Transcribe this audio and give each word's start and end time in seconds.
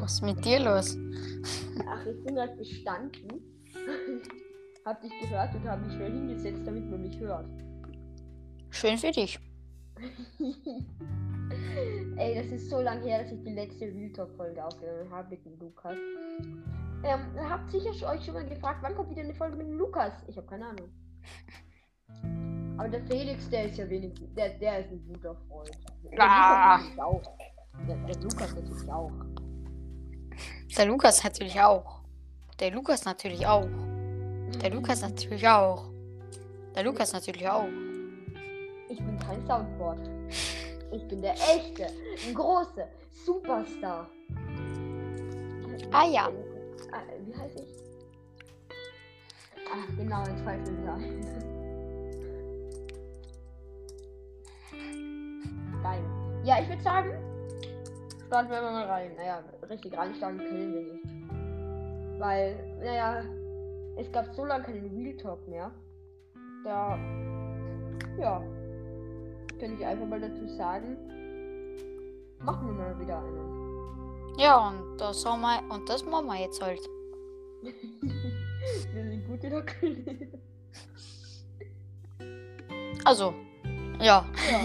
Was 0.00 0.14
ist 0.14 0.22
mit 0.22 0.44
dir 0.44 0.60
los? 0.60 0.96
Ach, 1.88 2.06
ich 2.06 2.24
bin 2.24 2.34
gerade 2.34 2.56
gestanden. 2.56 3.28
hab 4.84 5.00
dich 5.00 5.12
gehört 5.20 5.54
und 5.54 5.68
habe 5.68 5.82
mich 5.84 5.94
schnell 5.94 6.12
hingesetzt, 6.12 6.62
damit 6.64 6.88
man 6.90 7.02
mich 7.02 7.18
hört. 7.18 7.46
Schön 8.70 8.98
für 8.98 9.10
dich. 9.10 9.38
Ey, 12.16 12.34
das 12.34 12.46
ist 12.52 12.70
so 12.70 12.80
lange 12.80 13.02
her, 13.04 13.22
dass 13.22 13.32
ich 13.32 13.42
die 13.42 13.52
letzte 13.52 13.86
Real 13.86 14.10
Talk-Folge 14.12 14.64
aufgenommen 14.64 15.10
habe 15.10 15.30
mit 15.30 15.44
dem 15.44 15.58
Lukas. 15.58 15.96
Ähm, 17.04 17.20
habt 17.48 17.70
sicher 17.70 18.10
euch 18.10 18.24
schon 18.24 18.34
mal 18.34 18.46
gefragt, 18.46 18.78
wann 18.82 18.94
kommt 18.94 19.10
wieder 19.10 19.22
eine 19.22 19.34
Folge 19.34 19.56
mit 19.56 19.66
dem 19.66 19.78
Lukas? 19.78 20.12
Ich 20.28 20.36
habe 20.36 20.46
keine 20.46 20.66
Ahnung. 20.66 20.88
Aber 22.78 22.88
der 22.88 23.02
Felix, 23.06 23.48
der 23.48 23.66
ist 23.66 23.78
ja 23.78 23.88
wenigstens, 23.88 24.32
der, 24.34 24.50
der 24.58 24.80
ist 24.80 24.90
ein 24.92 25.02
guter 25.06 25.34
Freund. 25.48 25.70
Der 26.12 26.20
Ah. 26.20 26.76
Lukas 26.76 26.96
natürlich 26.96 27.02
auch. 27.02 27.22
Der, 27.88 27.96
der 27.96 28.22
Lukas 28.22 28.54
natürlich 28.54 28.90
auch. 28.90 29.12
Der 30.76 30.86
Lukas 30.86 31.22
natürlich 31.24 31.60
auch. 31.60 32.00
Der 32.60 32.70
Lukas 32.70 33.04
natürlich 33.04 33.46
auch. 33.46 33.68
Der 34.62 34.70
Lukas 34.70 35.00
natürlich 35.02 35.46
auch. 35.46 35.90
Der 36.74 36.84
Lukas 36.84 37.12
natürlich 37.12 37.48
auch. 37.48 37.68
Ich 38.88 38.98
bin 38.98 39.18
kein 39.18 39.44
Soundboard. 39.46 40.08
Ich 40.92 41.06
bin 41.08 41.20
der 41.20 41.34
echte, 41.34 41.86
große 42.32 42.86
Superstar. 43.24 44.08
Ah 45.90 46.06
ja. 46.06 46.30
Ah, 46.92 47.02
wie 47.24 47.34
heißt 47.34 47.60
ich? 47.60 47.76
Ah, 49.68 49.84
genau, 49.96 50.24
jetzt 50.26 50.42
fällt 50.42 50.66
mir 50.70 50.78
wieder 50.78 50.94
ein. 50.94 51.20
Geil. 55.82 56.04
Ja, 56.44 56.60
ich 56.60 56.68
würde 56.68 56.82
sagen, 56.82 57.10
starten 58.26 58.50
wir 58.50 58.60
mal 58.60 58.84
rein. 58.84 59.12
Naja, 59.16 59.42
richtig 59.68 59.96
reinstarten 59.96 60.38
können 60.38 60.74
wir 60.74 60.82
nicht. 60.92 62.20
Weil, 62.20 62.76
naja, 62.78 63.22
es 63.96 64.10
gab 64.12 64.34
so 64.34 64.44
lange 64.44 64.64
keinen 64.64 64.96
Real 64.96 65.16
Talk 65.16 65.46
mehr. 65.48 65.70
Da, 66.64 66.98
ja, 68.18 68.42
könnte 69.58 69.76
ich 69.78 69.86
einfach 69.86 70.06
mal 70.06 70.20
dazu 70.20 70.46
sagen, 70.48 70.96
machen 72.40 72.66
wir 72.66 72.74
mal 72.74 73.00
wieder 73.00 73.18
einen. 73.18 74.36
Ja, 74.38 74.68
und 74.68 74.98
das, 74.98 75.24
haben 75.24 75.40
wir, 75.40 75.74
und 75.74 75.88
das 75.88 76.04
machen 76.04 76.26
wir 76.26 76.40
jetzt 76.40 76.60
halt. 76.60 76.80
wir 77.62 79.04
sind 79.04 79.26
gute 79.26 79.50
Dackel. 79.50 80.32
Also, 83.04 83.34
ja. 84.00 84.24
Ja, 84.50 84.60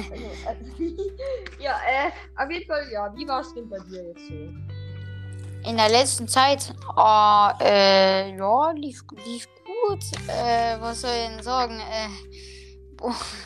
also, 0.48 0.72
ja, 1.60 1.80
äh, 1.88 2.12
auf 2.44 2.52
jeden 2.52 2.66
Fall, 2.66 2.88
ja, 2.92 3.14
wie 3.16 3.28
war 3.28 3.42
es 3.42 3.54
denn 3.54 3.70
bei 3.70 3.80
dir 3.80 4.08
jetzt 4.10 4.28
so? 4.28 4.34
In 5.70 5.78
der 5.78 5.90
letzten 5.90 6.28
Zeit, 6.28 6.73
ah, 6.96 7.54
äh, 7.62 8.36
ja, 8.36 8.72
lief, 8.72 9.04
lief 9.26 9.48
gut. 9.66 10.04
Äh, 10.28 10.80
was 10.82 11.02
soll 11.02 11.12
ich 11.12 11.28
denn 11.36 11.44
sagen? 11.44 11.80
Äh, 11.80 12.10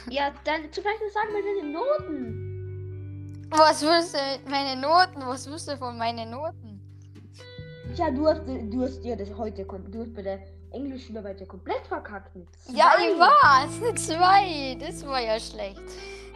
Ja, 0.09 0.31
dann 0.45 0.71
zum 0.71 0.83
Beispiel 0.83 1.09
sagen 1.11 1.29
wir 1.33 1.43
deine 1.43 1.73
Noten. 1.73 3.47
was 3.49 3.81
willst 3.81 4.13
du 4.13 4.17
mit 4.37 4.49
meinen 4.49 4.79
Noten? 4.81 5.21
Was 5.27 5.49
willst 5.49 5.67
du 5.67 5.77
von 5.77 5.97
meinen 5.97 6.31
Noten? 6.31 6.81
Ja, 7.95 8.09
du 8.11 8.27
hast, 8.27 8.41
du 8.45 8.81
hast 8.81 9.01
dir 9.01 9.15
das 9.15 9.29
heute, 9.37 9.63
du 9.65 9.99
hast 10.01 10.13
bei 10.13 10.21
der 10.21 10.39
Englischschularbeit 10.75 11.39
ja 11.39 11.45
komplett 11.45 11.85
verkackt. 11.87 12.35
mit 12.35 12.47
Ja, 12.67 12.91
zwei. 12.95 13.09
ich 13.09 13.19
war's. 13.19 14.05
Zwei. 14.05 14.75
Das 14.79 15.05
war 15.05 15.21
ja 15.21 15.39
schlecht. 15.39 15.81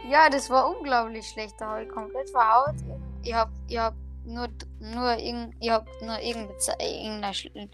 Ja, 0.09 0.29
das 0.29 0.49
war 0.49 0.69
unglaublich 0.75 1.27
schlecht. 1.27 1.55
Da 1.59 1.71
habe 1.71 1.83
ich 1.83 1.89
komplett 1.89 2.29
verhaut. 2.29 2.75
Ich 3.23 3.33
hab, 3.33 3.49
ich 3.67 3.77
hab 3.77 3.93
nur, 4.25 4.47
nur, 4.79 5.17
irgend, 5.17 5.53
ich 5.59 5.69
hab 5.69 5.85
nur 6.01 6.17
irgendeine, 6.19 7.69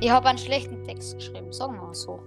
ich 0.00 0.10
hab 0.10 0.24
einen 0.24 0.38
schlechten 0.38 0.84
Text 0.84 1.16
geschrieben. 1.16 1.52
Sagen 1.52 1.74
wir 1.74 1.82
mal 1.82 1.94
so. 1.94 2.12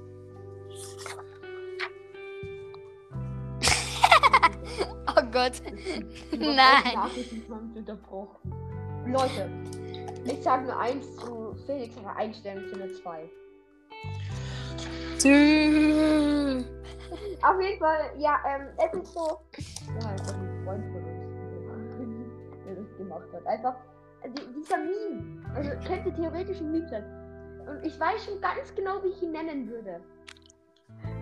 oh 5.07 5.21
Gott. 5.31 5.53
Nein. 6.37 6.97
Leute, 9.05 9.49
ich 10.25 10.43
sage 10.43 10.63
nur 10.65 10.77
eins 10.77 11.15
zu 11.17 11.55
Felix, 11.65 11.97
aber 11.97 12.15
Einstellung 12.15 12.67
zu 12.67 12.75
einer 12.75 12.93
2. 12.93 13.29
Auf 17.43 17.61
jeden 17.61 17.79
Fall, 17.79 18.11
ja, 18.17 18.39
ähm, 18.47 18.67
es 18.77 18.93
ist 18.99 19.13
so. 19.13 19.39
Ja, 20.01 20.13
ist 20.15 20.33
ein 20.33 20.63
Freund 20.65 20.83
von 20.91 21.03
uns, 21.69 22.33
der 22.65 22.75
das 22.75 22.97
gemacht 22.97 23.27
hat. 23.33 23.45
Einfach, 23.45 23.75
die, 24.25 24.53
dieser 24.53 24.77
Meme. 24.77 25.43
Also, 25.55 25.71
könnte 25.87 26.13
theoretisch 26.13 26.59
ein 26.59 26.71
Meme 26.71 26.87
sein. 26.89 27.05
Und 27.67 27.85
ich 27.85 27.99
weiß 27.99 28.25
schon 28.25 28.41
ganz 28.41 28.73
genau, 28.75 29.03
wie 29.03 29.09
ich 29.09 29.21
ihn 29.21 29.31
nennen 29.31 29.69
würde. 29.69 30.01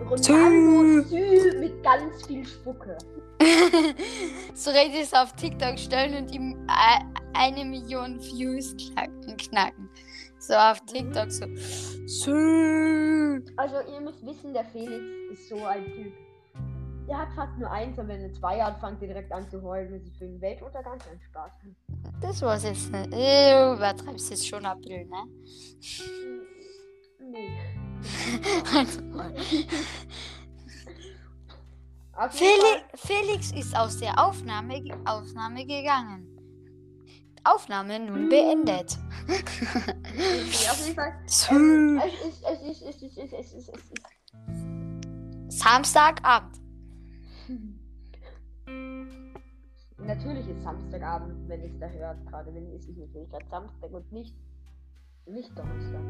Ronaldo 0.00 1.02
Sü 1.02 1.58
mit 1.58 1.82
ganz 1.82 2.26
viel 2.26 2.46
Spucke. 2.46 2.96
so 4.54 4.70
rede 4.70 4.94
ich 4.94 5.02
es 5.02 5.12
auf 5.14 5.34
TikTok 5.36 5.78
stellen 5.78 6.24
und 6.24 6.34
ihm 6.34 6.66
äh, 6.68 7.00
eine 7.34 7.64
Million 7.64 8.18
Views 8.20 8.74
knacken. 8.76 9.36
knacken. 9.36 9.90
So 10.38 10.54
auf 10.54 10.80
TikTok 10.86 11.30
so. 11.30 11.46
Sü. 12.06 13.19
Also, 13.56 13.76
ihr 13.92 14.00
müsst 14.00 14.24
wissen, 14.24 14.52
der 14.52 14.64
Felix 14.66 15.02
ist 15.32 15.48
so 15.48 15.64
ein 15.64 15.84
Typ. 15.84 16.12
Der 17.08 17.18
hat 17.18 17.28
fast 17.34 17.58
nur 17.58 17.70
eins 17.70 17.98
und 17.98 18.06
wenn 18.08 18.20
er 18.20 18.32
zwei 18.34 18.62
hat, 18.62 18.78
fängt 18.78 19.02
er 19.02 19.08
direkt 19.08 19.32
an 19.32 19.48
zu 19.50 19.60
heulen, 19.62 19.92
wenn 19.92 20.04
sie 20.04 20.12
für 20.12 20.26
den 20.26 20.40
Weltuntergang 20.40 20.98
keinen 20.98 21.20
Spaß. 21.20 21.50
Das 22.20 22.40
war's 22.42 22.62
jetzt 22.64 22.92
nicht. 22.92 23.12
Du 23.12 23.74
übertreibst 23.74 24.30
jetzt 24.30 24.46
schon 24.46 24.64
April, 24.64 25.06
ne? 25.06 25.24
Nee. 27.20 27.50
Also, 28.76 29.00
Fall- 29.10 29.34
Felix, 32.30 32.84
Felix 32.96 33.52
ist 33.52 33.76
aus 33.76 33.98
der 33.98 34.12
Aufnahme, 34.22 34.82
Aufnahme 35.06 35.64
gegangen. 35.66 36.26
Aufnahme 37.44 37.98
nun 37.98 38.28
beendet. 38.28 38.98
Auf 39.28 40.86
jeden 40.86 40.94
Fall. 40.94 41.12
Samstagabend. 45.48 46.60
Natürlich 49.98 50.48
ist 50.48 50.62
Samstagabend, 50.62 51.48
wenn 51.48 51.60
es 51.60 51.78
da 51.78 51.86
hört, 51.88 52.26
gerade 52.26 52.54
wenn 52.54 52.66
es 52.72 52.86
ist 52.86 52.98
natürlich 52.98 53.28
gerade 53.30 53.46
Samstag 53.50 53.90
und 53.92 54.10
nicht, 54.12 54.34
nicht 55.26 55.50
Donnerstag. 55.56 56.00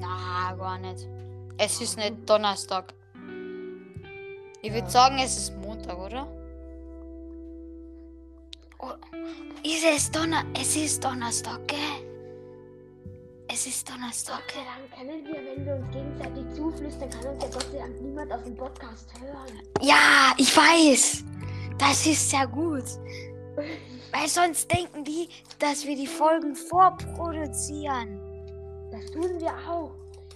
Na, 0.00 0.54
gar 0.54 0.78
nicht. 0.78 1.08
Es 1.58 1.80
ist 1.80 1.96
nicht 1.98 2.28
Donnerstag. 2.28 2.94
Ich 4.62 4.72
würde 4.72 4.90
sagen, 4.90 5.18
es 5.18 5.36
ist 5.36 5.56
Montag, 5.58 5.98
oder? 5.98 6.26
Oh, 8.78 8.92
ist 9.62 9.84
es 9.84 10.10
Donner? 10.10 10.44
Es 10.58 10.74
ist 10.74 11.04
Donnerstag, 11.04 11.68
gell? 11.68 12.03
Es 13.66 13.70
ist 13.76 13.88
Donnerstag, 13.90 14.42
Gott 14.42 14.52
sei 14.52 14.60
gell? 14.60 14.66
Dank 14.66 15.08
können 15.08 15.24
wir, 15.24 15.56
wenn 15.56 15.64
wir 15.64 15.74
uns 15.76 15.90
gegenseitig 15.90 16.54
zuflüstern, 16.54 17.08
kann 17.08 17.32
uns 17.32 17.44
ja 17.44 17.48
Gott 17.50 17.66
sei 17.72 17.78
Dank 17.78 17.98
niemand 18.02 18.30
auf 18.30 18.42
dem 18.44 18.54
Podcast 18.54 19.08
hören. 19.18 19.58
Ja, 19.80 20.34
ich 20.36 20.54
weiß. 20.54 21.24
Das 21.78 22.06
ist 22.06 22.28
sehr 22.28 22.46
gut. 22.46 22.84
Weil 24.12 24.28
sonst 24.28 24.70
denken 24.70 25.02
die, 25.02 25.30
dass 25.60 25.86
wir 25.86 25.96
die 25.96 26.06
Folgen 26.06 26.54
vorproduzieren. 26.54 28.20
Das 28.92 29.10
tun 29.12 29.40
wir 29.40 29.54
auch. 29.66 29.92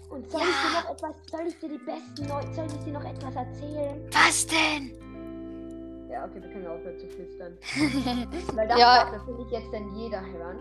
Und 0.09 0.31
soll 0.31 0.41
Ja. 0.41 0.47
ich 0.49 0.71
dir 0.71 0.81
noch 0.81 0.91
etwas, 0.91 1.17
soll 1.31 1.47
ich 1.49 1.59
dir 1.59 1.69
die 1.69 1.85
besten 1.85 2.29
Neu 2.29 2.55
soll 2.55 2.67
ich 2.67 2.85
dir 2.85 2.93
noch 2.95 3.05
etwas 3.05 3.35
erzählen? 3.35 4.11
Was 4.11 4.47
denn? 4.47 6.09
Ja, 6.11 6.25
okay, 6.25 6.41
wir 6.43 6.49
können 6.51 6.67
aufhören 6.67 6.99
zu 6.99 7.07
flüstern. 7.09 7.59
Weil 8.57 8.69
das 8.69 8.79
Ja. 8.79 9.05
darf 9.05 9.13
natürlich 9.13 9.51
jetzt 9.51 9.71
dann 9.71 9.95
jeder 9.95 10.23
hören. 10.25 10.59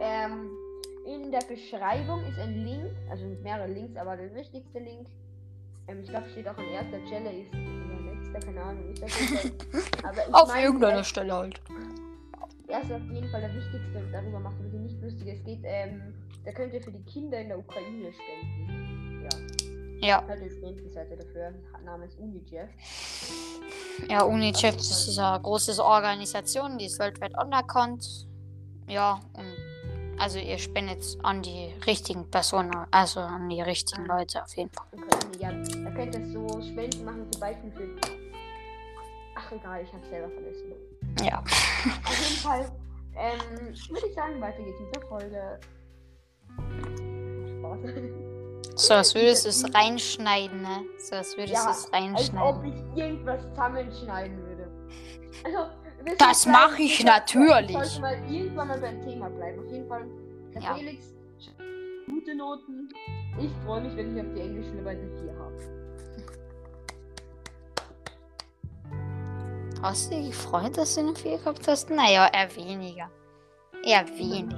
Ähm, 0.00 0.50
in 1.04 1.30
der 1.30 1.40
Beschreibung 1.48 2.24
ist 2.24 2.38
ein 2.38 2.64
Link, 2.64 2.90
also 3.10 3.24
mehrere 3.42 3.68
Links, 3.68 3.96
aber 3.96 4.16
der 4.16 4.34
wichtigste 4.34 4.78
Link, 4.78 5.08
ähm, 5.88 6.00
ich 6.02 6.08
glaube, 6.08 6.28
steht 6.30 6.48
auch 6.48 6.56
an 6.56 6.64
erster 6.64 6.98
Stelle, 7.06 7.30
ist 7.30 7.52
oder 7.52 8.14
letzter, 8.14 8.40
keine 8.46 8.62
Ahnung, 8.62 8.90
ist 8.92 9.00
Fall. 9.00 9.50
Aber 10.02 10.28
ich 10.28 10.34
Auf 10.34 10.48
meine, 10.48 10.64
irgendeiner 10.66 11.04
Stelle 11.04 11.32
halt. 11.34 11.60
Er 12.68 12.80
ist 12.80 12.90
auf 12.90 13.02
jeden 13.12 13.28
Fall 13.30 13.42
der 13.42 13.54
wichtigste 13.54 13.98
und 13.98 14.10
darüber 14.12 14.40
macht 14.40 14.56
er 14.62 14.70
sich 14.70 14.80
nicht 14.80 15.02
lustig. 15.02 15.28
Es 15.28 15.44
geht, 15.44 15.60
ähm, 15.64 16.14
da 16.44 16.52
könnt 16.52 16.72
ihr 16.72 16.82
für 16.82 16.90
die 16.92 17.02
Kinder 17.04 17.38
in 17.38 17.48
der 17.48 17.58
Ukraine 17.58 18.10
spenden. 18.12 19.28
Ja, 20.00 20.08
Ja, 20.08 20.26
halt 20.26 20.40
eine 20.40 20.50
Spendenseite 20.50 21.16
dafür, 21.16 21.52
namens 21.84 22.14
UNICEF. 22.16 22.70
ja, 24.08 24.22
UNICEF 24.22 24.76
das 24.76 25.06
ist 25.08 25.18
eine 25.18 25.40
große 25.42 25.82
Organisation, 25.84 26.78
die 26.78 26.86
ist 26.86 26.98
weltweit 26.98 27.36
anerkannt. 27.36 28.26
Ja, 28.88 29.20
und 29.34 29.44
also 30.18 30.38
ihr 30.38 30.58
spendet 30.58 31.04
an 31.22 31.42
die 31.42 31.72
richtigen 31.86 32.28
Personen, 32.30 32.72
also 32.90 33.20
an 33.20 33.48
die 33.48 33.60
richtigen 33.62 34.06
Leute 34.06 34.42
auf 34.42 34.54
jeden 34.56 34.70
Fall. 34.70 34.86
Ihr, 35.38 35.40
ja, 35.40 35.50
da 35.50 35.90
könnt 35.90 36.14
ihr 36.14 36.26
so 36.32 36.46
Spenden 36.62 37.04
machen, 37.04 37.26
zum 37.32 37.40
Beispiel 37.40 37.70
für. 37.72 37.88
Ach 39.36 39.52
egal, 39.52 39.82
ich 39.82 39.92
hab's 39.92 40.08
selber 40.08 40.28
vergessen. 40.30 40.72
Ja. 41.22 41.38
Auf 41.40 42.28
jeden 42.28 42.40
Fall, 42.42 42.70
Ähm, 43.16 43.74
würde 43.90 44.06
ich 44.08 44.14
sagen, 44.14 44.40
weiter 44.40 44.62
geht's 44.62 44.80
mit 44.80 44.96
der 44.96 45.02
Folge. 45.08 45.60
Spaß. 47.58 47.78
So, 48.76 48.94
als 48.94 49.14
würdest 49.14 49.44
du 49.44 49.48
es 49.50 49.74
reinschneiden, 49.74 50.62
ne? 50.62 50.82
So, 50.98 51.14
als 51.16 51.36
würdest 51.36 51.54
Ja, 51.54 51.64
du 51.64 51.70
es 51.70 51.76
Als 51.76 51.86
ob 51.86 51.92
reinschneiden. 51.94 52.64
ich 52.92 52.98
irgendwas 52.98 53.40
zusammenschneiden 53.50 54.36
würde. 54.46 54.68
Also, 55.44 55.58
Das 56.18 56.42
sind 56.42 56.52
mach 56.52 56.76
gleich- 56.76 57.00
ich 57.00 57.04
natürlich. 57.04 57.72
sollten 57.72 58.00
mal 58.00 58.14
irgendwann 58.30 58.68
mal 58.68 58.80
beim 58.80 59.00
Thema 59.02 59.28
bleiben. 59.30 59.58
Auf 59.64 59.72
jeden 59.72 59.88
Fall, 59.88 60.04
der 60.54 60.62
Ja. 60.62 60.74
Felix, 60.74 61.14
gute 62.08 62.34
Noten. 62.34 62.88
Ich 63.40 63.50
freue 63.64 63.80
mich, 63.82 63.96
wenn 63.96 64.16
ich 64.16 64.22
auf 64.22 64.32
die 64.34 64.40
Englischschule 64.40 64.82
bei 64.82 64.94
der 64.94 65.08
4 65.20 65.34
habe. 65.38 65.54
Hast 69.82 70.10
du 70.10 70.16
dich 70.16 70.28
gefreut, 70.28 70.76
dass 70.78 70.94
du 70.94 71.00
eine 71.00 71.14
4 71.14 71.38
gehabt 71.38 71.66
hast? 71.68 71.90
Naja, 71.90 72.28
eher 72.32 72.54
weniger. 72.56 73.10
Eher 73.84 74.06
wenig. 74.16 74.54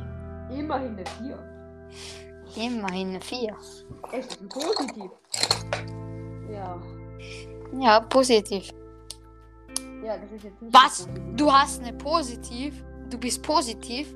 Immerhin 0.56 0.92
eine 0.96 1.04
4. 1.18 1.38
Immerhin 2.64 3.08
eine 3.10 3.20
4. 3.20 3.56
Es 4.12 4.26
ist 4.26 4.40
ein 4.40 4.48
Positiv. 4.48 5.10
Ja. 6.50 6.80
Ja, 7.80 8.00
positiv. 8.00 8.70
Ja, 10.06 10.16
das 10.18 10.30
ist 10.30 10.44
jetzt 10.44 10.62
nicht 10.62 10.72
Was? 10.72 10.98
so. 10.98 11.08
Du 11.34 11.52
hast 11.52 11.82
eine 11.82 11.92
positiv? 11.92 12.84
Du 13.10 13.18
bist 13.18 13.42
positiv? 13.42 14.14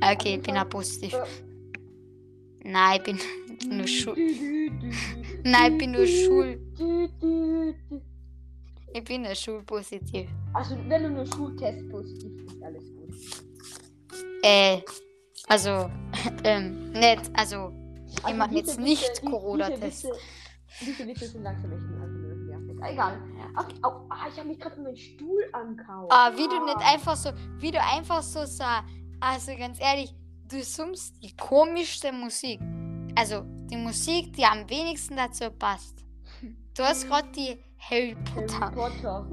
Ja. 0.00 0.12
Okay, 0.12 0.34
ich 0.34 0.42
bin 0.42 0.58
auch 0.58 0.68
positiv. 0.68 1.16
Nein, 2.62 2.96
ich 2.98 3.02
bin 3.04 3.18
nur 3.78 3.86
schul. 3.86 4.14
Du, 4.14 4.26
du, 4.26 4.80
du, 4.80 4.90
du. 5.42 5.48
Nein, 5.48 5.72
ich 5.72 5.78
bin 5.78 5.92
nur 5.92 6.06
schul. 6.06 6.60
Du, 6.76 7.08
du, 7.18 7.74
du. 7.88 8.02
Ich 8.92 9.04
bin 9.04 9.22
nur 9.22 9.34
schulpositiv. 9.34 10.28
Also, 10.52 10.76
wenn 10.88 11.04
du 11.04 11.08
nur 11.10 11.26
Schultest 11.26 11.88
positiv 11.88 12.44
bist, 12.44 12.62
alles 12.62 12.84
gut. 12.94 13.14
Äh, 14.42 14.82
also, 15.48 15.90
ähm, 16.44 16.90
nicht, 16.92 17.30
also, 17.32 17.72
ich 18.06 18.24
Also 18.24 18.36
mache 18.36 18.54
jetzt 18.56 18.78
nicht 18.78 19.22
Corona-Test. 19.24 20.04
Diese 20.04 20.12
Witze, 20.12 20.20
diese 20.82 21.06
Witze 21.06 21.28
sind 21.28 21.44
langsam 21.44 21.72
echt 21.72 21.82
nervig 21.82 22.01
egal. 22.90 23.20
Okay, 23.56 23.76
oh, 23.84 24.06
ah, 24.08 24.28
ich 24.28 24.38
habe 24.38 24.48
mich 24.48 24.58
gerade 24.58 24.80
meinen 24.80 24.96
Stuhl 24.96 25.44
angehauen. 25.52 26.08
Ah, 26.10 26.30
wie 26.34 26.44
ah. 26.44 26.48
du 26.48 26.64
nicht 26.64 26.78
einfach 26.78 27.16
so, 27.16 27.30
wie 27.58 27.70
du 27.70 27.80
einfach 27.80 28.22
so 28.22 28.44
sah. 28.44 28.84
Also 29.20 29.56
ganz 29.56 29.80
ehrlich, 29.80 30.14
du 30.48 30.62
summst 30.62 31.22
die 31.22 31.34
komischste 31.36 32.12
Musik. 32.12 32.60
Also 33.14 33.42
die 33.70 33.76
Musik, 33.76 34.32
die 34.32 34.44
am 34.44 34.68
wenigsten 34.68 35.16
dazu 35.16 35.50
passt. 35.50 36.04
Du 36.74 36.82
hast 36.82 37.06
gerade 37.06 37.28
die 37.32 37.62
Harry 37.78 38.16
Potter. 38.34 38.60
Harry 38.60 38.74
Potter. 38.74 39.26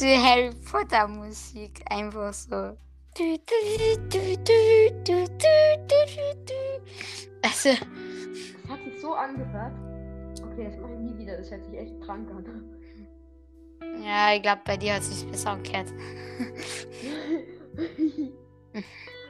Die 0.00 0.16
Harry 0.16 0.50
Potter 0.70 1.06
Musik 1.06 1.84
einfach 1.90 2.32
so. 2.32 2.78
Also. 7.42 7.68
Das 7.68 8.70
hat 8.70 8.84
sich 8.84 9.00
so 9.02 9.12
angehört. 9.12 9.91
Okay, 10.52 10.64
das 10.70 10.76
mache 10.78 10.92
ich 10.92 10.98
nie 10.98 11.18
wieder. 11.18 11.36
Das 11.38 11.50
hört 11.50 11.64
sich 11.64 11.74
echt 11.78 12.00
krank 12.02 12.28
an. 12.30 12.64
ja, 14.04 14.34
ich 14.34 14.42
glaube, 14.42 14.60
bei 14.64 14.76
dir 14.76 14.94
hat 14.94 15.00
es 15.02 15.18
sich 15.20 15.30
besser 15.30 15.50
angehört. 15.52 15.88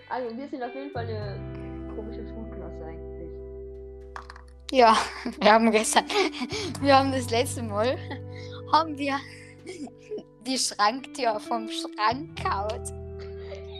also, 0.08 0.36
wir 0.36 0.48
sind 0.48 0.62
auf 0.62 0.74
jeden 0.74 0.90
Fall 0.90 1.06
eine 1.06 1.94
komische 1.94 2.26
Schulklasse 2.26 2.84
eigentlich. 2.84 3.30
Ja, 4.72 4.96
wir 5.40 5.52
haben 5.52 5.70
gestern, 5.70 6.04
wir 6.80 6.98
haben 6.98 7.12
das 7.12 7.30
letzte 7.30 7.62
Mal, 7.62 7.96
haben 8.72 8.96
wir 8.98 9.16
die 10.46 10.58
Schranktür 10.58 11.38
vom 11.38 11.68
Schrank 11.68 12.36
gehaut. 12.42 12.88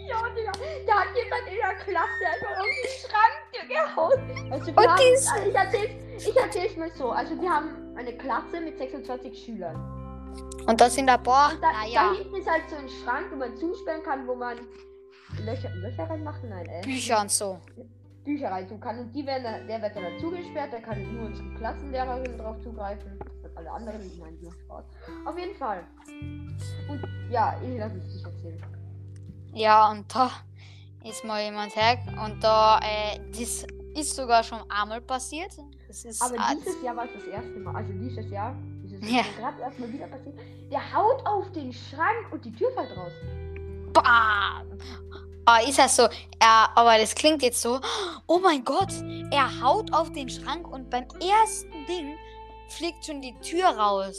Ja, 0.09 0.29
Digga, 0.37 0.53
da 0.87 1.01
hat 1.01 1.09
jemand 1.17 1.49
in 1.49 1.57
der 1.57 1.75
Klasse 1.75 2.25
einfach 2.35 2.61
auf 2.61 2.67
die 2.85 2.89
Schranktür 3.01 3.65
gehauen. 3.69 4.53
Also, 4.53 4.71
Und 4.71 4.77
haben, 4.87 5.01
die 5.01 5.09
ist- 5.15 5.29
also 5.33 5.49
ich 5.49 5.55
erzähl's, 5.55 6.02
ich 6.17 6.37
erzähl's 6.37 6.77
mal 6.77 6.91
so. 6.93 7.11
Also, 7.11 7.41
wir 7.41 7.51
haben 7.51 7.97
eine 7.97 8.13
Klasse 8.17 8.61
mit 8.61 8.79
26 8.79 9.45
Schülern. 9.45 9.77
Und 10.67 10.81
da 10.81 10.89
sind 10.89 11.09
ein 11.09 11.23
paar, 11.23 11.53
da, 11.61 11.73
naja, 11.73 12.13
da 12.13 12.15
hinten 12.15 12.37
ist 12.37 12.49
halt 12.49 12.63
so 12.71 12.77
ein 12.77 12.89
Schrank, 12.89 13.27
wo 13.33 13.37
man 13.37 13.57
zusperren 13.57 14.03
kann, 14.03 14.27
wo 14.27 14.35
man 14.35 14.59
Löcher, 15.45 15.71
Löcher 15.75 16.09
reinmachen? 16.09 16.49
Nein, 16.49 16.67
äh, 16.67 16.83
Bücher 16.83 17.21
und 17.21 17.31
so. 17.31 17.59
Bücher 18.25 18.51
rein 18.51 18.69
tun 18.69 18.81
kann. 18.81 18.99
Und 18.99 19.13
die 19.13 19.27
werden, 19.27 19.67
der 19.67 19.83
wird 19.83 19.97
dann 19.97 20.05
dazu 20.05 20.31
gesperrt, 20.31 20.73
da 20.73 20.79
kann 20.79 21.15
nur 21.15 21.27
unsere 21.27 21.49
Klassenlehrerin 21.55 22.39
drauf 22.39 22.61
zugreifen. 22.63 23.19
Und 23.43 23.57
alle 23.57 23.71
anderen, 23.71 24.01
nein, 24.19 24.39
die 24.41 24.51
Spaß. 24.51 24.85
Auf 25.27 25.39
jeden 25.39 25.57
Fall. 25.57 25.85
Und 26.89 27.03
ja, 27.31 27.57
ich 27.63 27.79
lasse 27.79 27.97
es 27.97 28.13
dich 28.13 28.25
erzählen. 28.25 28.63
Ja, 29.55 29.91
und 29.91 30.15
da 30.15 30.31
ist 31.05 31.25
mal 31.25 31.43
jemand 31.43 31.75
her 31.75 31.99
und 32.25 32.43
da, 32.43 32.79
äh, 32.79 33.19
das 33.31 33.67
ist 33.95 34.15
sogar 34.17 34.43
schon 34.43 34.61
einmal 34.71 35.01
passiert. 35.01 35.53
Aber 35.59 36.37
dieses 36.57 36.83
Jahr 36.83 36.97
war 36.97 37.05
es 37.05 37.11
das 37.15 37.25
erste 37.25 37.59
Mal. 37.59 37.77
Also 37.77 37.93
dieses 37.93 38.31
Jahr 38.31 38.57
ist 38.85 38.93
es 39.03 39.11
Ja. 39.11 39.23
gerade 39.39 39.61
erstmal 39.61 39.93
wieder 39.93 40.07
passiert. 40.07 40.35
Der 40.71 40.93
haut 40.95 41.27
auf 41.27 41.51
den 41.53 41.73
Schrank 41.73 42.33
und 42.33 42.45
die 42.45 42.53
Tür 42.53 42.71
fällt 42.73 42.97
raus. 42.97 43.13
Bam! 43.93 44.79
Ah, 45.45 45.59
ist 45.69 45.79
das 45.79 45.97
so? 45.97 46.05
Er, 46.39 46.71
aber 46.77 46.99
das 46.99 47.15
klingt 47.15 47.43
jetzt 47.43 47.61
so. 47.61 47.81
Oh 48.27 48.39
mein 48.39 48.65
Gott! 48.65 48.93
Er 49.31 49.61
haut 49.61 49.93
auf 49.93 50.11
den 50.13 50.29
Schrank 50.29 50.69
und 50.69 50.89
beim 50.89 51.05
ersten 51.21 51.85
Ding 51.87 52.17
fliegt 52.69 53.05
schon 53.05 53.21
die 53.21 53.35
Tür 53.41 53.67
raus. 53.67 54.19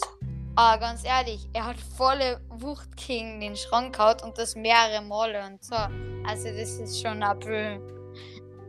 Ah, 0.56 0.78
ganz 0.78 1.04
ehrlich, 1.04 1.48
er 1.54 1.66
hat 1.66 1.78
volle 1.98 2.40
Wucht 2.50 2.96
gegen 2.98 3.40
den 3.40 3.56
Schrank 3.56 3.96
gehaut 3.96 4.22
und 4.22 4.38
das 4.38 4.56
mehrere 4.56 5.02
Male 5.02 5.44
und 5.48 5.64
so. 5.64 5.76
Also 6.28 6.50
das 6.50 6.78
ist 6.78 7.02
schon 7.02 7.24
April. 7.24 7.82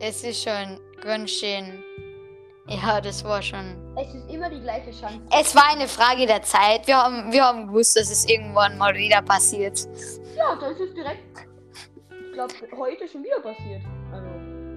Das 0.05 0.23
ist 0.23 0.43
schon 0.43 0.79
ganz 1.01 1.31
schön. 1.31 1.83
Ja, 2.67 3.01
das 3.01 3.23
war 3.23 3.41
schon. 3.41 3.75
Es 3.97 4.13
ist 4.13 4.29
immer 4.29 4.51
die 4.51 4.61
gleiche 4.61 4.91
Chance. 4.91 5.19
Es 5.31 5.55
war 5.55 5.71
eine 5.71 5.87
Frage 5.87 6.27
der 6.27 6.43
Zeit. 6.43 6.85
Wir 6.85 6.97
haben, 6.97 7.31
wir 7.31 7.43
haben 7.43 7.65
gewusst, 7.65 7.95
dass 7.95 8.11
es 8.11 8.23
irgendwann 8.29 8.77
mal 8.77 8.93
wieder 8.93 9.23
passiert. 9.23 9.79
Ja, 10.35 10.55
da 10.61 10.67
ist 10.67 10.79
es 10.79 10.93
direkt. 10.93 11.47
Ich 12.09 12.33
glaube, 12.33 12.53
heute 12.77 13.07
schon 13.07 13.23
wieder 13.23 13.39
passiert. 13.39 13.81
Also, 14.11 14.27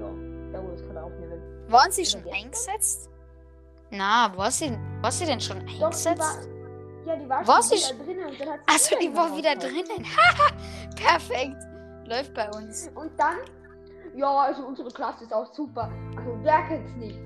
ja, 0.00 0.50
da 0.52 0.62
wo 0.66 0.72
es 0.74 0.82
gerade 0.82 1.02
aufnehmen. 1.02 1.42
Waren 1.68 1.92
sie 1.92 2.06
schon 2.06 2.24
eingesetzt? 2.32 3.10
Na, 3.90 4.32
war 4.34 4.50
sie, 4.50 4.78
war 5.02 5.12
sie 5.12 5.26
denn 5.26 5.42
schon 5.42 5.58
Doch, 5.60 5.66
die 5.66 5.84
eingesetzt? 5.84 6.20
war, 6.20 7.06
ja, 7.06 7.16
die 7.16 7.28
war 7.28 7.46
War 7.46 7.62
schon 7.62 7.72
wieder 7.72 8.04
drinnen 8.04 8.28
und 8.30 8.40
dann 8.40 8.48
hat 8.48 8.60
Achso, 8.66 8.96
die 8.98 9.14
war 9.14 9.36
wieder 9.36 9.56
drinnen. 9.56 10.06
Haha, 10.16 10.52
Perfekt. 10.96 11.56
Läuft 12.06 12.32
bei 12.32 12.48
uns. 12.52 12.90
Und 12.94 13.10
dann, 13.18 13.36
ja, 14.16 14.40
also 14.42 14.66
unsere 14.66 14.90
Klasse 14.90 15.24
ist 15.24 15.32
auch 15.32 15.52
super. 15.52 15.90
Also 16.16 16.38
wer 16.42 16.62
kennt's 16.62 16.94
nicht? 16.96 17.18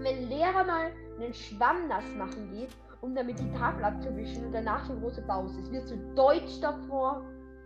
Wenn 0.00 0.28
Lehrer 0.28 0.64
mal 0.64 0.90
einen 1.18 1.32
Schwamm 1.32 1.88
nass 1.88 2.04
machen 2.16 2.50
geht, 2.52 2.70
um 3.00 3.14
damit 3.14 3.38
die 3.38 3.50
Tafel 3.52 3.84
abzuwischen 3.84 4.46
und 4.46 4.52
danach 4.52 4.84
so 4.84 4.94
große 4.94 5.22
Pause. 5.22 5.60
Es 5.60 5.70
wird 5.70 5.88
so 5.88 5.96
Deutsch 6.14 6.60
davor. 6.60 7.22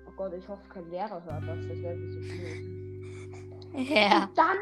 Oh 0.06 0.12
Gott, 0.16 0.32
ich 0.34 0.48
hoffe, 0.48 0.62
kein 0.68 0.88
Lehrer 0.90 1.22
hört 1.24 1.42
das. 1.42 1.66
Das 1.66 1.82
wäre 1.82 1.96
nicht 1.96 2.12
so 2.12 2.22
schlimm. 2.22 2.80
Ja. 3.72 4.24
Und 4.24 4.36
dann, 4.36 4.56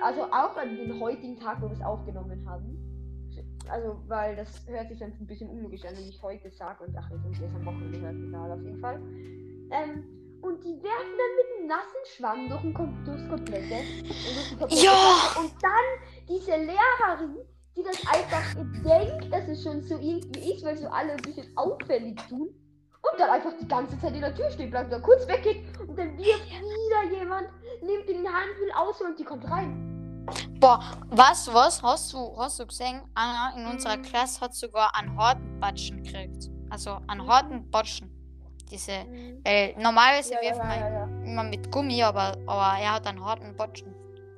also 0.00 0.22
auch 0.22 0.56
an 0.56 0.76
den 0.76 1.00
heutigen 1.00 1.38
Tag, 1.38 1.60
wo 1.60 1.66
wir 1.66 1.72
es 1.72 1.82
aufgenommen 1.82 2.48
haben. 2.48 2.84
Also, 3.68 4.00
weil 4.06 4.34
das 4.36 4.66
hört 4.66 4.88
sich 4.88 4.98
dann 4.98 5.12
ein 5.20 5.26
bisschen 5.26 5.50
unlogisch 5.50 5.84
an, 5.84 5.94
wenn 5.94 6.08
ich 6.08 6.22
heute 6.22 6.50
sage 6.50 6.84
und 6.84 6.96
ach, 6.96 7.10
haben 7.10 7.22
wir 7.22 7.46
es 7.46 7.54
am 7.54 7.66
Wochenende 7.66 7.98
gehört, 7.98 8.16
egal 8.16 8.52
auf 8.52 8.62
jeden 8.62 8.80
Fall. 8.80 9.00
Ähm, 9.70 10.04
und 10.42 10.62
die 10.64 10.82
werden 10.82 11.12
dann 11.18 11.32
mit 11.36 11.58
einem 11.58 11.66
nassen 11.68 12.02
Schwamm 12.16 12.48
durch 12.48 12.62
ein 12.64 13.04
durchs 13.04 13.28
komplette. 13.28 13.74
Und 13.74 14.08
durch 14.08 14.48
die 14.50 14.56
komplette 14.56 14.84
Ja! 14.84 15.40
Und 15.40 15.52
dann 15.62 16.26
diese 16.28 16.56
Lehrerin, 16.56 17.36
die 17.76 17.82
das 17.82 18.06
einfach 18.06 18.54
denkt, 18.84 19.32
dass 19.32 19.48
es 19.48 19.62
schon 19.62 19.82
so 19.82 19.96
irgendwie 19.98 20.52
ist, 20.52 20.64
weil 20.64 20.76
so 20.76 20.88
alle 20.88 21.12
ein 21.12 21.22
bisschen 21.22 21.50
auffällig 21.56 22.16
tun. 22.28 22.48
Und 22.48 23.20
dann 23.20 23.30
einfach 23.30 23.52
die 23.60 23.68
ganze 23.68 23.98
Zeit 23.98 24.14
in 24.14 24.20
der 24.20 24.34
Tür 24.34 24.50
steht 24.50 24.70
bleibt, 24.70 24.92
da 24.92 24.98
kurz 24.98 25.26
weggeht 25.28 25.64
und 25.80 25.96
dann 25.96 26.18
wirft 26.18 26.50
wieder 26.50 27.18
jemand, 27.18 27.48
nimmt 27.80 28.08
den 28.08 28.26
Handel 28.26 28.72
aus 28.74 29.00
und 29.00 29.18
die 29.18 29.24
kommt 29.24 29.48
rein. 29.48 29.84
Boah, 30.60 30.80
was, 31.08 31.52
was? 31.54 31.82
Hast 31.82 32.12
du, 32.12 32.36
hast 32.36 32.58
du 32.58 32.66
gesehen? 32.66 33.02
Anna 33.14 33.54
in 33.56 33.66
unserer 33.66 33.96
Klasse 33.98 34.40
hat 34.40 34.54
sogar 34.54 34.94
einen 34.94 35.16
Hortenbatschen 35.16 36.02
gekriegt. 36.02 36.50
Also 36.70 36.98
einen 37.06 37.26
Hortenbatschen. 37.26 38.17
Diese, 38.70 38.92
äh, 39.44 39.74
normalerweise 39.80 40.34
Ja, 40.34 40.40
ja, 40.42 40.48
wirft 40.50 40.62
man 40.64 40.80
ja, 40.80 40.88
ja. 40.90 41.04
immer 41.24 41.42
mit 41.44 41.70
Gummi, 41.72 42.02
aber, 42.02 42.36
aber 42.46 42.78
er 42.80 42.94
hat 42.94 43.06
einen 43.06 43.24
Hortenbatschen 43.24 43.94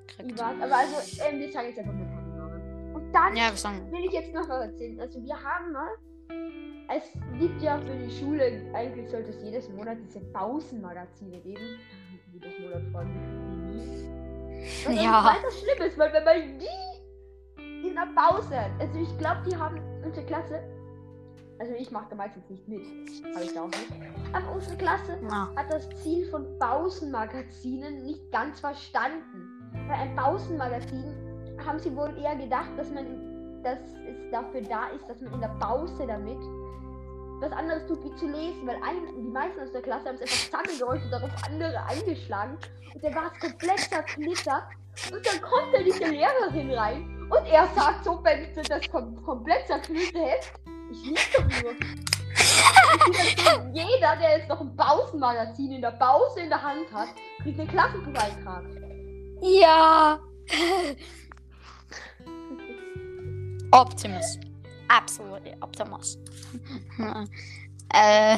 Ich 0.09 0.17
gekriegt. 0.17 0.41
aber 0.41 0.77
also, 0.77 0.97
ähm, 1.29 1.41
wir 1.41 1.51
sagen 1.53 1.69
jetzt 1.69 1.79
einfach 1.79 1.93
mal 1.93 2.07
Namen. 2.37 2.95
Und 2.95 3.13
dann 3.13 3.37
Ja, 3.37 3.51
will 3.91 4.05
ich 4.05 4.13
jetzt 4.13 4.33
noch 4.35 4.49
was 4.49 4.67
erzählen. 4.67 5.01
Also 5.01 5.23
wir 5.23 5.35
haben 5.35 5.73
mal, 5.73 5.91
es 6.97 7.05
gibt 7.39 7.63
ja 7.63 7.79
für 7.79 7.97
die 7.97 8.11
Schule, 8.11 8.71
eigentlich 8.75 9.09
sollte 9.11 9.31
es 9.31 9.43
jedes 9.43 9.69
Monat 9.71 9.99
diese 10.03 10.21
Pausenmagazine 10.33 11.39
geben. 11.41 11.79
Jedes 12.33 12.59
Monat 12.61 12.83
von 12.93 13.07
Und 14.87 14.97
Ja. 14.97 15.23
Das 15.25 15.37
ist 15.37 15.45
das 15.45 15.61
Schlimmes, 15.61 15.99
weil 15.99 16.13
wenn 16.13 16.25
man 16.25 16.59
die 16.59 17.89
in 17.89 17.95
der 17.95 18.09
Pause, 18.15 18.57
also 18.79 18.99
ich 19.01 19.19
glaube, 19.19 19.41
die 19.49 19.57
haben 19.57 19.81
unsere 20.05 20.25
Klasse 20.27 20.63
Also 21.61 21.75
ich 21.75 21.91
mache 21.91 22.07
da 22.09 22.17
meistens 22.17 22.49
nicht 22.49 22.67
mit. 22.67 22.83
Habe 23.35 23.45
ich 23.45 23.59
auch 23.59 23.67
nicht. 23.67 23.93
Aber 24.33 24.53
unsere 24.55 24.77
Klasse 24.79 25.19
Ja. 25.23 25.51
hat 25.55 25.71
das 25.71 25.89
Ziel 26.03 26.27
von 26.31 26.47
Pausenmagazinen 26.59 28.03
nicht 28.03 28.33
ganz 28.33 28.61
verstanden. 28.61 29.71
Bei 29.87 29.95
einem 29.95 30.17
Pausenmagazin 30.17 31.05
haben 31.65 31.79
sie 31.79 31.95
wohl 31.95 32.17
eher 32.19 32.35
gedacht, 32.37 32.71
dass 32.77 32.91
man 32.91 33.29
dass 33.63 33.79
es 34.09 34.31
dafür 34.31 34.63
da 34.63 34.87
ist, 34.97 35.07
dass 35.07 35.21
man 35.21 35.35
in 35.35 35.41
der 35.43 35.55
Pause 35.61 36.07
damit 36.07 36.39
was 37.41 37.53
anderes 37.53 37.87
tut 37.87 38.03
wie 38.05 38.15
zu 38.17 38.27
lesen, 38.27 38.67
weil 38.67 38.77
ein, 38.77 39.15
die 39.17 39.29
meisten 39.31 39.61
aus 39.61 39.73
der 39.73 39.83
Klasse 39.83 40.09
haben 40.09 40.15
es 40.17 40.23
einfach 40.23 40.51
Zangengeräusche 40.65 41.11
darauf 41.11 41.31
andere 41.47 41.85
eingeschlagen 41.87 42.57
und 42.95 43.03
der 43.03 43.15
war 43.15 43.31
komplett 43.39 43.81
zerknittert 43.81 44.65
und 45.13 45.27
dann 45.27 45.41
kommt 45.43 45.75
da 45.75 45.83
diese 45.83 46.05
Lehrerin 46.05 46.71
rein 46.73 47.29
und 47.31 47.47
er 47.47 47.67
sagt 47.69 48.05
so, 48.05 48.19
wenn 48.25 48.47
sie 48.55 48.63
das 48.63 48.89
kom 48.91 49.23
komplett 49.25 49.67
zerknittert 49.67 50.15
hätte, 50.23 50.49
ich 50.91 51.05
liebe 51.05 51.21
doch 51.35 51.45
nur. 51.63 51.75
Jeder, 53.73 54.17
der 54.17 54.39
jetzt 54.39 54.49
noch 54.49 54.61
ein 54.61 54.75
Pausenmagazin 54.77 55.73
in 55.73 55.81
der 55.81 55.93
Pause 55.93 56.41
in 56.41 56.49
der 56.49 56.63
Hand 56.63 56.93
hat, 56.93 57.09
kriegt 57.43 57.59
einen 57.59 57.69
Klassenbeitrag. 57.69 58.65
Ja. 59.43 60.19
Optimus. 63.73 64.39
Absolut 64.89 65.43
Optimus. 65.61 66.19
äh, 67.93 68.37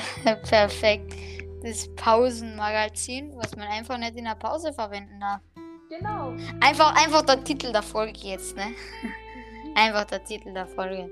perfekt. 0.49 1.15
Das 1.63 1.89
Pausenmagazin, 1.95 3.33
was 3.37 3.57
man 3.57 3.69
einfach 3.69 3.97
nicht 3.97 4.17
in 4.17 4.25
der 4.25 4.35
Pause 4.35 4.73
verwenden 4.73 5.21
darf. 5.21 5.41
Genau. 5.89 6.35
Einfach, 6.61 6.95
einfach 6.97 7.23
der 7.23 7.43
Titel 7.45 7.73
der 7.73 7.83
Folge 7.83 8.19
jetzt, 8.19 8.57
ne? 8.57 8.75
Einfach 9.75 10.05
der 10.05 10.23
Titel 10.25 10.53
der 10.53 10.67
Folge. 10.67 11.11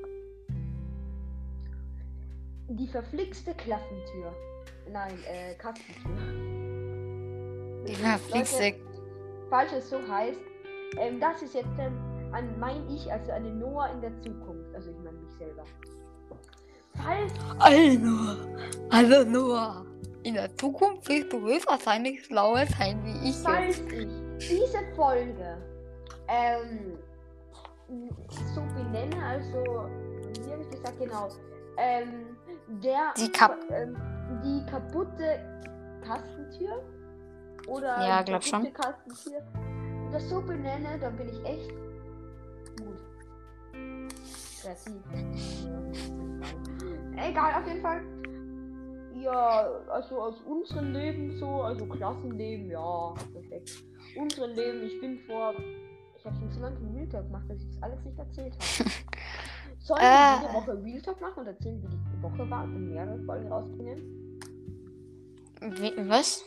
Die 2.73 2.87
verflixte 2.87 3.53
Klassentür. 3.55 4.33
Nein, 4.93 5.19
äh, 5.27 5.55
Kassentür. 5.55 6.11
Die 7.85 7.95
verflixte. 7.97 8.75
falls 9.49 9.73
es 9.73 9.91
so 9.91 9.99
heißt, 10.09 10.39
ähm, 10.99 11.19
das 11.19 11.43
ist 11.43 11.55
jetzt 11.55 11.79
ähm, 11.81 11.99
an 12.33 12.59
mein 12.61 12.89
Ich, 12.89 13.11
also 13.13 13.33
den 13.33 13.59
Noah 13.59 13.91
in 13.91 14.01
der 14.01 14.13
Zukunft. 14.21 14.73
Also 14.75 14.91
ich 14.91 14.99
meine 14.99 15.19
mich 15.19 15.33
selber. 15.37 15.65
Falls, 16.95 17.33
Also, 17.59 18.37
also 18.91 19.29
nur. 19.29 19.87
In 20.23 20.35
der 20.35 20.55
Zukunft 20.57 21.09
wirst 21.09 21.33
du 21.33 21.41
höchstwahrscheinlich 21.41 22.25
schlauer 22.27 22.67
sein 22.79 23.03
wie 23.05 23.31
ich 23.31 23.37
falls 23.37 23.79
jetzt. 23.79 23.93
ich 23.93 24.49
diese 24.49 24.79
Folge 24.95 25.57
ähm, 26.29 26.99
so 28.55 28.61
benenne, 28.75 29.17
also 29.25 29.89
wie 30.45 30.53
habe 30.53 30.63
ich 30.63 30.69
gesagt, 30.69 30.99
genau, 31.01 31.31
ähm, 31.81 32.37
der 32.83 33.15
Die 33.17 33.31
Kap- 33.31 33.57
ähm, 33.71 33.97
die 34.45 34.65
kaputte 34.71 35.41
Kastentür 36.07 36.83
oder 37.67 38.07
Ja, 38.07 38.23
die 38.23 38.31
glaub 38.31 38.45
schon. 38.45 38.73
Kastentür 38.73 39.43
das 40.13 40.29
so 40.29 40.41
benenne, 40.43 40.99
dann 41.01 41.17
bin 41.17 41.29
ich 41.29 41.45
echt 41.45 41.71
gut. 42.79 43.01
Kreativ. 44.61 45.03
Egal, 47.17 47.55
auf 47.63 47.67
jeden 47.67 47.81
Fall. 47.81 48.03
Ja, 49.15 49.69
also 49.89 50.21
aus 50.21 50.41
unserem 50.41 50.93
Leben 50.93 51.37
so, 51.39 51.63
also 51.63 51.87
Klassenleben, 51.87 52.71
ja, 52.71 53.15
perfekt. 53.33 53.85
Unseren 54.17 54.51
Leben, 54.53 54.83
ich 54.83 55.01
bin 55.01 55.19
vor. 55.27 55.55
Ich 56.17 56.25
habe 56.27 56.37
schon 56.37 56.51
so 56.51 56.61
lange 56.61 57.09
Talk 57.09 57.27
gemacht, 57.27 57.45
dass 57.49 57.59
ich 57.59 57.67
das 57.69 57.83
alles 57.83 58.05
nicht 58.05 58.19
erzählt 58.19 58.55
habe. 58.55 58.91
Sollen 59.91 60.03
wir 60.03 60.09
Äh. 60.09 60.43
jede 60.43 60.55
Woche 60.55 60.85
Real 60.85 61.03
Talk 61.03 61.21
machen 61.21 61.41
und 61.41 61.47
erzählen, 61.49 61.83
wie 61.83 61.89
die 61.89 62.23
Woche 62.23 62.49
war 62.49 62.63
und 62.63 62.91
mehrere 62.91 63.19
Folgen 63.25 63.49
rausbringen? 63.49 64.41
Wie, 65.61 66.09
was? 66.09 66.45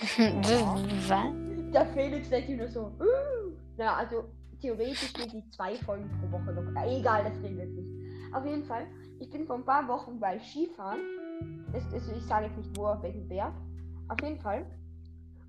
was? 0.16 1.72
Der 1.74 1.86
Felix 1.92 2.30
denkt 2.30 2.48
nur 2.48 2.68
so. 2.68 2.86
Uh. 2.98 3.52
Ja, 3.76 3.96
also 3.96 4.24
theoretisch 4.62 5.12
wirklich 5.18 5.44
zwei 5.50 5.74
Folgen 5.76 6.10
pro 6.20 6.38
Woche 6.38 6.52
noch. 6.54 6.82
Äh, 6.82 6.98
egal, 6.98 7.24
das 7.24 7.34
reden 7.42 7.58
wir 7.58 7.66
nicht. 7.66 8.34
Auf 8.34 8.46
jeden 8.46 8.64
Fall, 8.64 8.86
ich 9.20 9.30
bin 9.30 9.46
vor 9.46 9.56
ein 9.56 9.64
paar 9.66 9.86
Wochen 9.88 10.18
bei 10.18 10.38
Skifahren. 10.38 11.00
Das, 11.74 11.84
also 11.92 12.12
ich 12.12 12.24
sage 12.24 12.46
jetzt 12.46 12.56
nicht 12.56 12.78
wo, 12.78 12.86
auf 12.86 13.02
welchem 13.02 13.28
Berg. 13.28 13.52
Auf 14.08 14.18
jeden 14.22 14.40
Fall. 14.40 14.64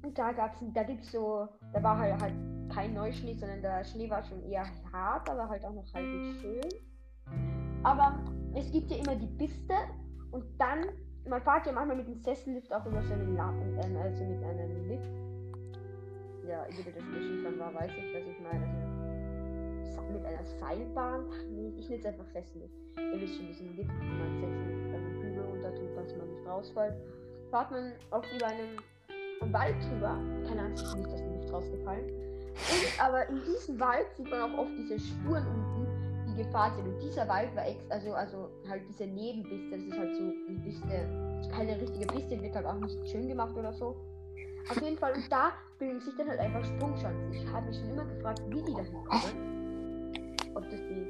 Und 0.04 0.18
da 0.18 0.34
gab's, 0.34 0.60
da 0.74 0.84
gibt's 0.84 1.14
so, 1.14 1.48
da 1.74 1.82
war 1.82 1.98
halt, 1.98 2.22
halt 2.22 2.34
kein 2.74 2.94
Neuschnee, 2.94 3.36
sondern 3.36 3.62
der 3.62 3.86
Schnee 3.86 4.10
war 4.10 4.22
schon 4.26 4.44
eher 4.44 4.66
hart, 4.92 5.30
aber 5.30 5.48
halt 5.48 5.64
auch 5.64 5.74
noch 5.74 5.94
halbwegs 5.94 6.42
schön. 6.42 6.82
Aber 7.88 8.20
es 8.54 8.70
gibt 8.70 8.92
ja 8.92 8.98
immer 8.98 9.16
die 9.16 9.28
Piste 9.38 9.74
und 10.32 10.44
dann, 10.60 10.88
man 11.26 11.42
fährt 11.42 11.68
ja 11.68 11.72
manchmal 11.72 11.96
mit 11.96 12.08
dem 12.08 12.18
Sessellift 12.18 12.74
auch 12.74 12.86
über 12.86 13.02
so 13.02 13.14
einen 13.14 13.34
La 13.38 13.54
äh, 13.54 13.98
also 14.04 14.26
mit 14.26 14.44
einem 14.44 14.90
Lift. 14.90 15.10
Ja, 16.46 16.66
der 16.66 16.74
schon 16.74 17.12
mal 17.12 17.22
Skifahren 17.22 17.60
war, 17.60 17.74
weiß 17.76 17.92
ich, 17.92 18.14
was 18.14 18.28
ich 18.28 18.40
meine. 18.42 18.66
Also, 19.98 20.12
mit 20.12 20.26
einer 20.26 20.44
Seilbahn. 20.44 21.30
Nee, 21.50 21.76
ich 21.78 21.88
nenne 21.88 22.02
es 22.02 22.06
einfach 22.08 22.26
Sessellift. 22.26 22.76
Ihr 22.98 23.22
wisst 23.22 23.38
schon, 23.38 23.48
diesen 23.48 23.78
Lift, 23.78 23.90
wo 23.90 24.04
man 24.04 24.36
Sessel 24.36 24.94
also 24.94 25.22
Bügel 25.22 25.44
runter 25.46 25.76
tut, 25.76 25.96
dass 25.96 26.18
man 26.18 26.30
nicht 26.30 26.46
rausfällt. 26.46 26.96
Fahrt 27.52 27.72
man 27.72 27.94
auch 28.12 28.24
über 28.36 28.48
einen 28.48 29.54
Wald 29.54 29.76
drüber. 29.90 30.20
Keine 30.46 30.62
Ahnung, 30.62 30.76
ich 30.76 30.92
bin 30.92 31.04
nicht 31.04 31.14
aus 31.14 31.22
dem 31.22 31.40
Lift 31.40 31.54
rausgefallen. 31.54 32.06
Und 32.06 33.02
aber 33.02 33.30
in 33.30 33.40
diesem 33.46 33.80
Wald 33.80 34.08
sieht 34.18 34.30
man 34.30 34.42
auch 34.42 34.58
oft 34.58 34.72
diese 34.78 35.00
Spuren 35.00 35.46
unten, 35.48 35.67
sind. 36.44 36.88
Und 36.88 37.00
dieser 37.02 37.28
Wald 37.28 37.56
war 37.56 37.66
ex, 37.68 37.80
also, 37.90 38.14
also 38.14 38.50
halt 38.68 38.84
diese 38.90 39.06
Nebenpiste, 39.06 39.72
das 39.72 39.82
ist 39.84 39.98
halt 39.98 40.16
so 40.16 40.24
eine 40.24 40.60
Piste, 40.60 41.50
keine 41.52 41.80
richtige 41.80 42.06
Piste, 42.08 42.42
wird 42.42 42.56
halt 42.56 42.66
auch 42.66 42.80
nicht 42.80 42.98
schön 43.10 43.28
gemacht 43.28 43.56
oder 43.58 43.74
so. 43.74 43.96
Auf 44.70 44.82
jeden 44.82 44.98
Fall, 44.98 45.14
und 45.14 45.32
da 45.32 45.52
bilden 45.80 46.02
sich 46.02 46.16
dann 46.18 46.28
halt 46.28 46.40
einfach 46.40 46.64
Sprungchancen. 46.66 47.32
Ich 47.32 47.48
habe 47.52 47.68
mich 47.68 47.78
schon 47.78 47.90
immer 47.92 48.06
gefragt, 48.06 48.42
wie 48.50 48.62
die 48.62 48.74
da 48.74 48.82
hinkommen. 48.82 50.36
Ob 50.56 50.64
das 50.70 50.80
die 50.90 51.08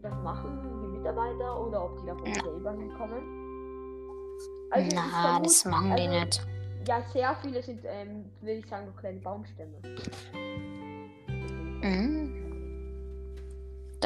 das 0.00 0.14
machen, 0.22 0.80
die 0.80 0.96
Mitarbeiter, 0.96 1.60
oder 1.66 1.84
ob 1.86 2.00
die 2.00 2.06
da 2.06 2.14
von 2.14 2.32
selber 2.32 2.70
hinkommen. 2.70 3.22
Also, 4.70 4.86
ich 4.88 4.94
Na, 4.94 5.00
vermute- 5.02 5.42
das 5.44 5.64
machen 5.64 5.96
die 5.96 6.02
also, 6.06 6.20
nicht. 6.20 6.46
ja, 6.86 7.02
sehr 7.12 7.34
viele 7.42 7.62
sind, 7.62 7.80
ähm, 7.84 8.26
will 8.42 8.58
ich 8.58 8.66
sagen, 8.68 8.86
noch 8.86 8.96
kleine 8.96 9.18
Baumstämme. 9.18 9.74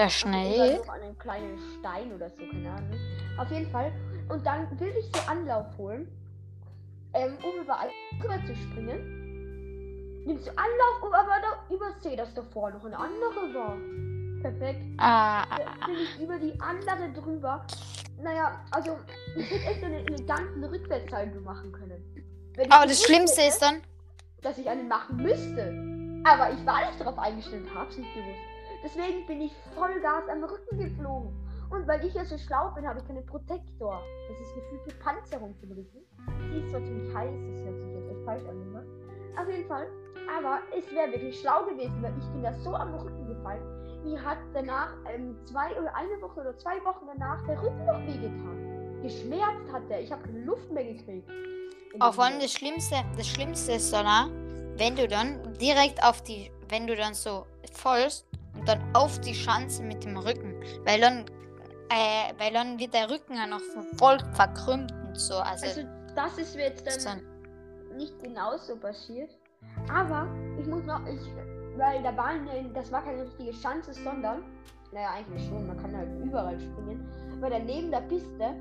Oder 0.02 0.10
Schnee. 0.10 0.76
noch 0.78 0.88
einen 0.88 1.18
kleinen 1.18 1.58
Stein 1.78 2.12
oder 2.12 2.28
so, 2.30 2.46
keine 2.50 2.70
Ahnung. 2.70 2.98
Auf 3.38 3.50
jeden 3.50 3.70
Fall. 3.70 3.92
Und 4.28 4.44
dann 4.46 4.68
will 4.80 4.92
ich 4.98 5.06
so 5.14 5.30
Anlauf 5.30 5.66
holen, 5.78 6.08
ähm, 7.14 7.36
um 7.42 7.62
überall 7.62 7.90
rüber 8.22 8.38
zu 8.46 8.54
springen. 8.56 10.24
Nimmst 10.26 10.46
du 10.46 10.50
Anlauf, 10.50 11.02
um 11.02 11.12
aber 11.12 11.36
da 11.40 11.74
übersehe, 11.74 12.16
dass 12.16 12.32
davor 12.34 12.70
noch 12.70 12.84
eine 12.84 12.96
andere 12.96 13.54
war. 13.54 13.76
Perfekt. 14.42 14.82
Ah, 14.98 15.44
Jetzt 15.58 15.86
bin 15.86 15.94
ich 15.96 16.20
über 16.20 16.38
die 16.38 16.60
andere 16.60 17.12
drüber. 17.12 17.66
Naja, 18.20 18.60
also 18.70 18.98
ich 19.36 19.50
hätte 19.50 19.64
echt 19.64 19.84
einen 19.84 20.06
eleganten 20.06 20.64
Rückwärtssalto 20.64 21.40
machen 21.40 21.72
können. 21.72 22.02
Aber 22.70 22.86
das 22.86 23.02
Schlimmste 23.02 23.40
hätte, 23.40 23.50
ist 23.50 23.62
dann, 23.62 23.82
dass 24.42 24.58
ich 24.58 24.68
einen 24.68 24.88
machen 24.88 25.16
müsste. 25.16 26.22
Aber 26.24 26.52
ich 26.52 26.64
war 26.66 26.86
nicht 26.86 27.00
darauf 27.00 27.18
eingestellt, 27.18 27.66
hab's 27.74 27.96
nicht 27.96 28.12
gewusst. 28.14 28.51
Deswegen 28.84 29.26
bin 29.26 29.40
ich 29.42 29.52
Vollgas 29.74 30.28
am 30.28 30.42
Rücken 30.42 30.78
geflogen. 30.78 31.30
Und 31.70 31.86
weil 31.86 32.04
ich 32.04 32.12
ja 32.14 32.24
so 32.24 32.36
schlau 32.36 32.70
bin, 32.74 32.86
habe 32.86 32.98
ich 32.98 33.06
keinen 33.06 33.24
Protektor. 33.24 34.02
Das 34.28 34.38
ist 34.38 34.54
gefühlte 34.54 34.94
Panzerung 35.02 35.54
für 35.60 35.66
den 35.66 35.78
Rücken. 35.78 36.04
Sie 36.50 36.58
ist 36.58 36.70
zwar 36.70 36.84
ziemlich 36.84 37.14
heiß, 37.14 37.30
das 37.30 37.64
hört 37.64 37.80
sich 37.80 37.94
jetzt 37.94 38.10
echt 38.10 38.24
falsch 38.24 38.44
an, 38.48 38.60
immer. 38.60 38.82
Auf 39.40 39.48
jeden 39.48 39.66
Fall. 39.66 39.86
Aber 40.36 40.60
es 40.76 40.90
wäre 40.92 41.10
wirklich 41.12 41.40
schlau 41.40 41.64
gewesen, 41.64 42.02
weil 42.02 42.12
ich 42.18 42.26
bin 42.26 42.42
da 42.42 42.52
so 42.52 42.74
am 42.74 42.94
Rücken 42.94 43.26
gefallen. 43.26 43.62
Mir 44.04 44.22
hat 44.22 44.38
danach 44.52 44.94
ähm, 45.14 45.36
zwei 45.46 45.70
oder 45.80 45.94
eine 45.94 46.20
Woche 46.20 46.40
oder 46.40 46.58
zwei 46.58 46.84
Wochen 46.84 47.06
danach 47.06 47.42
der 47.46 47.62
Rücken 47.62 47.86
noch 47.86 48.00
wehgetan. 48.00 49.00
Geschmerzt 49.02 49.72
hat 49.72 49.88
der. 49.88 50.02
Ich 50.02 50.12
habe 50.12 50.22
keine 50.22 50.40
Luft 50.44 50.70
mehr 50.70 50.84
gekriegt. 50.84 51.30
Auch 52.00 52.14
vor 52.14 52.24
allem 52.24 52.40
das 52.40 52.52
Schlimmste, 52.52 52.96
das 53.16 53.28
Schlimmste 53.28 53.72
ist 53.72 53.92
na, 53.92 54.28
wenn 54.76 54.96
du 54.96 55.06
dann 55.06 55.40
direkt 55.58 56.02
auf 56.02 56.22
die, 56.22 56.50
wenn 56.68 56.86
du 56.86 56.96
dann 56.96 57.14
so 57.14 57.46
folgst 57.72 58.26
und 58.62 58.68
dann 58.68 58.80
auf 58.94 59.20
die 59.20 59.34
Schanze 59.34 59.82
mit 59.82 60.04
dem 60.04 60.16
Rücken, 60.16 60.54
weil 60.84 61.00
dann, 61.00 61.24
äh, 61.90 62.32
weil 62.38 62.52
dann 62.52 62.78
wird 62.78 62.94
der 62.94 63.10
Rücken 63.10 63.34
ja 63.34 63.46
noch 63.46 63.60
voll 63.98 64.18
verkrümmt 64.34 64.92
und 64.92 65.18
so, 65.18 65.34
also, 65.34 65.66
Also 65.66 65.82
das 66.14 66.38
ist 66.38 66.54
mir 66.54 66.66
jetzt 66.66 66.86
dann 66.86 67.18
dann 67.18 67.96
nicht 67.96 68.22
genau 68.22 68.56
so 68.56 68.76
passiert. 68.76 69.30
Aber 69.92 70.28
ich 70.60 70.66
muss 70.66 70.84
noch, 70.84 71.04
ich, 71.06 71.20
weil 71.76 72.02
da 72.02 72.16
war 72.16 72.26
eine, 72.26 72.70
das 72.72 72.92
war 72.92 73.02
keine 73.02 73.24
richtige 73.24 73.52
Schanze, 73.52 73.92
sondern, 73.94 74.44
naja, 74.92 75.10
eigentlich 75.16 75.44
schon, 75.48 75.66
man 75.66 75.76
kann 75.78 75.96
halt 75.96 76.08
überall 76.24 76.58
springen. 76.60 77.08
Weil 77.40 77.50
da 77.50 77.58
neben 77.58 77.90
der 77.90 78.02
Piste 78.02 78.54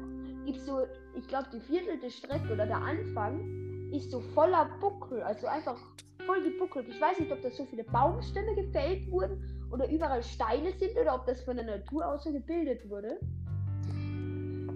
gibt 0.46 0.62
so, 0.62 0.80
ich 1.16 1.28
glaube, 1.28 1.46
die 1.54 1.60
viertelte 1.60 2.10
Strecke 2.10 2.52
oder 2.52 2.66
der 2.66 2.78
Anfang 2.78 3.92
ist 3.92 4.10
so 4.10 4.20
voller 4.34 4.68
Buckel, 4.80 5.22
also 5.22 5.46
einfach 5.46 5.78
voll 6.26 6.42
gebuckelt. 6.42 6.88
Ich 6.90 7.00
weiß 7.00 7.20
nicht, 7.20 7.32
ob 7.32 7.42
da 7.42 7.52
so 7.52 7.66
viele 7.66 7.84
Baumstämme 7.84 8.56
gefällt 8.56 9.12
wurden 9.12 9.61
oder 9.72 9.90
überall 9.90 10.24
Steine 10.24 10.72
sind 10.74 10.98
oder 10.98 11.16
ob 11.16 11.26
das 11.26 11.42
von 11.42 11.58
der 11.58 11.66
Natur 11.66 12.06
aus 12.06 12.24
gebildet 12.24 12.90
wurde. 12.90 13.20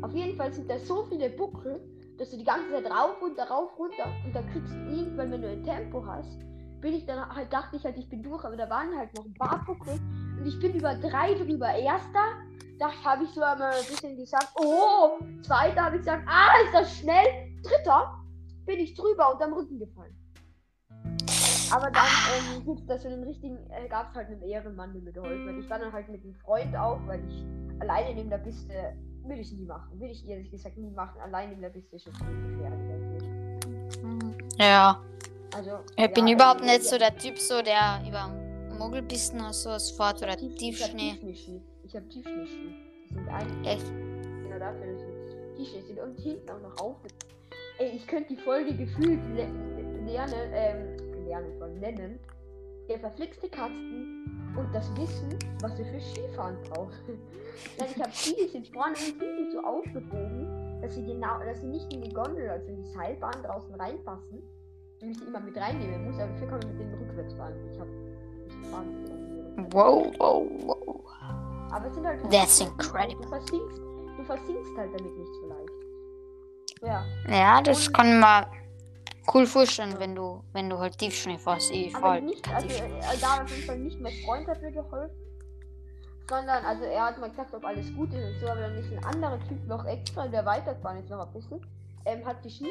Auf 0.01 0.13
jeden 0.13 0.35
Fall 0.35 0.53
sind 0.53 0.69
da 0.69 0.77
so 0.79 1.05
viele 1.05 1.29
Buckel, 1.29 1.79
dass 2.17 2.31
du 2.31 2.37
die 2.37 2.43
ganze 2.43 2.71
Zeit 2.71 2.85
rauf, 2.85 3.21
runter, 3.21 3.47
rauf, 3.47 3.77
runter 3.77 4.05
und 4.25 4.35
da 4.35 4.41
kriegst 4.41 4.73
du 4.73 4.77
irgendwann, 4.77 5.31
wenn 5.31 5.41
du 5.41 5.49
ein 5.49 5.63
Tempo 5.63 6.05
hast, 6.05 6.39
bin 6.81 6.93
ich 6.93 7.05
dann 7.05 7.27
halt, 7.33 7.51
dachte 7.51 7.77
ich 7.77 7.83
halt, 7.83 7.97
ich 7.97 8.09
bin 8.09 8.21
durch, 8.21 8.43
aber 8.45 8.55
da 8.55 8.69
waren 8.69 8.95
halt 8.95 9.13
noch 9.15 9.25
ein 9.25 9.33
paar 9.33 9.63
Buckel 9.65 9.99
und 10.37 10.45
ich 10.45 10.59
bin 10.59 10.75
über 10.75 10.93
drei 10.95 11.33
drüber. 11.33 11.73
Erster, 11.73 12.23
da 12.77 12.91
habe 13.03 13.23
ich 13.23 13.29
so 13.31 13.41
einmal 13.41 13.71
ein 13.71 13.85
bisschen 13.87 14.15
gesagt, 14.15 14.49
oh, 14.55 15.17
zweiter 15.41 15.85
habe 15.85 15.95
ich 15.95 16.01
gesagt, 16.01 16.27
ah, 16.27 16.51
ist 16.63 16.73
das 16.73 16.97
schnell. 16.97 17.25
Dritter, 17.63 18.19
bin 18.65 18.79
ich 18.79 18.93
drüber 18.93 19.33
und 19.33 19.41
am 19.41 19.53
Rücken 19.53 19.79
gefallen. 19.79 20.15
Aber 21.72 21.91
dann 21.91 22.05
ähm, 22.55 22.65
gibt's 22.65 22.86
das 22.88 23.03
für 23.03 23.10
den 23.10 23.24
richtigen, 23.24 23.57
äh, 23.72 23.88
gab 23.88 24.10
es 24.10 24.15
halt 24.15 24.27
einen 24.27 24.41
Ehrenmann, 24.41 24.93
der 24.93 25.01
mir 25.01 25.12
geholfen 25.12 25.48
hat. 25.48 25.55
Ich 25.63 25.69
war 25.69 25.79
dann 25.79 25.91
halt 25.91 26.10
mit 26.10 26.24
einem 26.24 26.36
Freund 26.36 26.75
auf, 26.75 27.00
weil 27.07 27.22
ich 27.27 27.43
alleine 27.79 28.13
neben 28.15 28.29
der 28.29 28.38
Piste 28.38 28.74
will 29.24 29.39
ich 29.39 29.51
nie 29.51 29.65
machen. 29.65 30.00
Will 30.00 30.12
ich 30.12 30.27
ehrlich 30.27 30.51
gesagt 30.51 30.77
nie 30.77 30.91
machen. 30.91 31.19
Alleine 31.22 31.50
neben 31.50 31.62
der 31.62 31.69
Piste 31.69 31.95
ist 31.95 32.03
schon 32.03 32.13
viel 32.13 32.57
gefährlich. 32.57 32.86
Ja. 34.60 35.01
Also. 35.55 35.79
Ich 35.98 36.13
bin 36.13 36.27
ja, 36.27 36.36
überhaupt 36.36 36.62
also, 36.62 36.74
nicht 36.74 36.84
so 36.84 36.98
der 36.98 37.15
Typ, 37.17 37.38
so 37.38 37.62
der 37.62 38.01
über 38.07 38.29
Mogelpisten 38.77 39.39
oder 39.39 39.53
sowas 39.53 39.91
fährt 39.91 40.22
oder 40.22 40.36
Tief- 40.36 40.55
Tiefschnee. 40.55 41.17
Ich 41.84 41.95
habe 41.95 42.07
Tiefschneeski. 42.10 42.75
Das 43.10 43.17
sind 43.17 43.29
eigentlich 43.29 43.67
Echt? 43.67 43.86
genau 44.43 44.60
dafür, 44.60 44.93
dass 44.93 45.01
ich 45.01 45.55
Tiefschnee 45.57 45.81
sind 45.81 46.00
und 46.00 46.19
hinten 46.19 46.50
auch 46.50 46.62
noch 46.62 46.81
auf. 46.81 46.95
Ey, 47.77 47.89
ich 47.95 48.07
könnte 48.07 48.34
die 48.36 48.41
Folge 48.41 48.74
gefühlt 48.74 49.22
le 49.34 49.48
lernen, 50.05 50.34
ähm, 50.53 50.94
lernen 51.25 51.58
von 51.60 51.74
nennen. 51.79 52.20
Der 52.89 53.00
verflixte 53.00 53.50
Kasten 53.50 54.53
und 54.55 54.74
das 54.74 54.96
Wissen, 54.96 55.38
was 55.62 55.77
wir 55.77 55.86
für 55.86 56.00
Skifahren 56.00 56.55
brauchen. 56.70 56.91
Nein, 57.79 57.88
ich 57.96 58.01
habe 58.01 58.12
Ski, 58.12 58.36
die 58.39 58.48
sind 58.48 58.67
vorne 58.67 58.91
und 58.94 59.20
hinten 59.22 59.51
so 59.51 59.60
aufgebogen, 59.63 60.82
dass 60.82 60.94
sie 60.94 61.03
genau, 61.05 61.39
dass 61.39 61.62
sie 61.62 61.67
nicht 61.67 61.91
in 61.91 62.01
die 62.03 62.13
Gondel, 62.13 62.48
also 62.50 62.67
in 62.67 62.77
die 62.77 62.89
Seilbahn 62.94 63.41
draußen 63.44 63.74
reinpassen. 63.75 64.44
Und 65.01 65.10
ich 65.10 65.17
die 65.20 65.25
immer 65.25 65.39
mit 65.39 65.58
reinnehmen 65.58 66.05
muss, 66.05 66.15
aber 66.20 66.32
dafür 66.32 66.48
kann 66.48 66.60
man 66.60 66.67
mit 66.70 66.79
denen 66.79 66.94
rückwärts 66.94 67.34
fahren. 67.34 67.53
Ich 67.72 67.79
habe 67.79 67.89
nicht 67.89 68.65
fahren. 68.67 69.67
Wow, 69.72 70.13
wow, 70.20 70.48
wow. 70.65 71.01
Aber 71.72 71.88
es 71.88 71.94
sind 71.96 72.05
halt. 72.05 72.22
That's 72.32 72.60
Du 72.60 72.65
incredible. 72.65 73.27
versinkst, 73.27 73.77
du 74.17 74.24
versinkst 74.25 74.77
halt 74.77 74.91
damit 74.98 75.17
nicht 75.17 75.34
so 75.41 75.48
leicht. 75.48 75.70
Ja. 76.84 77.05
Ja, 77.29 77.62
das 77.62 77.91
kann 77.91 78.20
man 78.20 78.46
cool 79.34 79.46
vorstellen, 79.46 79.96
wenn 80.00 80.15
du, 80.15 80.44
wenn 80.53 80.70
du 80.70 80.77
halt 80.77 80.98
Tiefschnee 80.98 81.38
fährst. 81.38 81.72
Ich 81.72 81.91
fahr 81.91 82.03
Aber 82.03 82.22
nicht, 82.22 82.48
also 82.53 82.67
äh, 82.67 82.89
da 83.22 83.36
hat 83.36 83.44
auf 83.44 83.51
jeden 83.51 83.65
Fall 83.65 83.79
nicht 83.79 84.00
mein 84.00 84.13
Freund 84.25 84.48
dafür 84.48 84.72
geholfen. 84.72 85.15
Sondern, 86.27 86.65
also 86.65 86.84
er 86.84 87.05
hat 87.05 87.20
mal 87.20 87.29
gesagt, 87.29 87.53
ob 87.53 87.63
alles 87.63 87.94
gut 87.96 88.12
ist 88.12 88.24
und 88.24 88.39
so, 88.39 88.48
aber 88.48 88.62
dann 88.62 88.75
ist 88.75 88.91
ein 88.91 89.03
anderer 89.03 89.39
Typ 89.48 89.67
noch 89.67 89.86
extra, 89.86 90.27
der 90.27 90.44
weitergefahren 90.44 91.03
ist 91.03 91.10
noch 91.10 91.25
ein 91.25 91.34
bisschen. 91.34 91.62
Ähm, 92.05 92.25
hat 92.25 92.44
die 92.44 92.50
Ski 92.50 92.67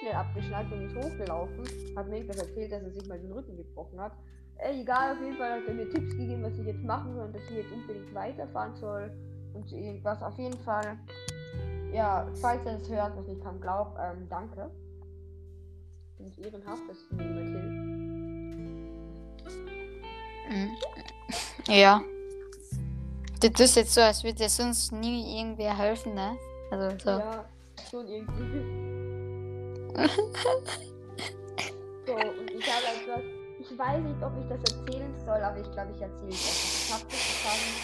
schnell 0.00 0.14
abgeschnallt 0.14 0.70
und 0.72 0.86
ist 0.86 0.96
hochgelaufen. 0.96 1.64
Hat 1.96 2.08
mir 2.08 2.16
irgendwas 2.16 2.38
erzählt, 2.38 2.72
dass 2.72 2.82
er 2.82 2.90
sich 2.90 3.08
mal 3.08 3.18
den 3.18 3.32
Rücken 3.32 3.56
gebrochen 3.56 4.00
hat. 4.00 4.12
Äh, 4.58 4.80
egal, 4.80 5.12
auf 5.12 5.20
jeden 5.20 5.36
Fall 5.36 5.52
hat 5.52 5.68
er 5.68 5.74
mir 5.74 5.88
Tipps 5.88 6.10
gegeben, 6.10 6.42
was 6.42 6.58
ich 6.58 6.66
jetzt 6.66 6.82
machen 6.82 7.14
soll 7.14 7.26
und 7.26 7.34
dass 7.34 7.42
ich 7.42 7.56
jetzt 7.56 7.72
unbedingt 7.72 8.14
weiterfahren 8.14 8.74
soll. 8.76 9.10
Und 9.54 9.68
so 9.68 9.76
irgendwas. 9.76 10.22
Auf 10.22 10.36
jeden 10.38 10.58
Fall, 10.62 10.98
ja, 11.92 12.26
falls 12.40 12.64
er 12.66 12.78
das 12.78 12.88
hört, 12.88 13.16
was 13.16 13.28
ich 13.28 13.40
kann 13.42 13.60
glaub, 13.60 13.96
ähm, 14.00 14.26
danke. 14.28 14.70
Bin 16.22 16.30
ich 16.30 16.44
ehrenhaft, 16.44 16.82
dass 16.88 16.98
du 17.08 17.16
mir 17.16 17.24
jemand 17.24 17.48
hilft. 20.48 21.68
Ja. 21.68 22.00
Du 23.40 23.48
tust 23.50 23.74
jetzt 23.74 23.92
so, 23.92 24.00
als 24.02 24.22
würde 24.22 24.36
dir 24.36 24.48
sonst 24.48 24.92
nie 24.92 25.36
irgendwer 25.40 25.76
helfen, 25.76 26.14
ne? 26.14 26.36
Also 26.70 26.96
so. 27.02 27.10
Ja, 27.10 27.44
schon 27.90 28.06
irgendwie. 28.06 28.62
so, 32.06 32.14
und 32.14 32.50
ich 32.50 32.66
habe 32.72 32.86
etwas. 32.86 33.20
Ich 33.58 33.78
weiß 33.78 34.02
nicht, 34.02 34.22
ob 34.22 34.32
ich 34.38 34.46
das 34.48 34.60
erzählen 34.72 35.14
soll, 35.24 35.42
aber 35.42 35.58
ich 35.58 35.70
glaube, 35.72 35.92
ich 35.92 36.00
erzähle 36.00 36.30
es. 36.30 36.86
Ich 36.86 36.92
habe 36.92 37.04
das 37.04 37.18
gefangen 37.18 37.74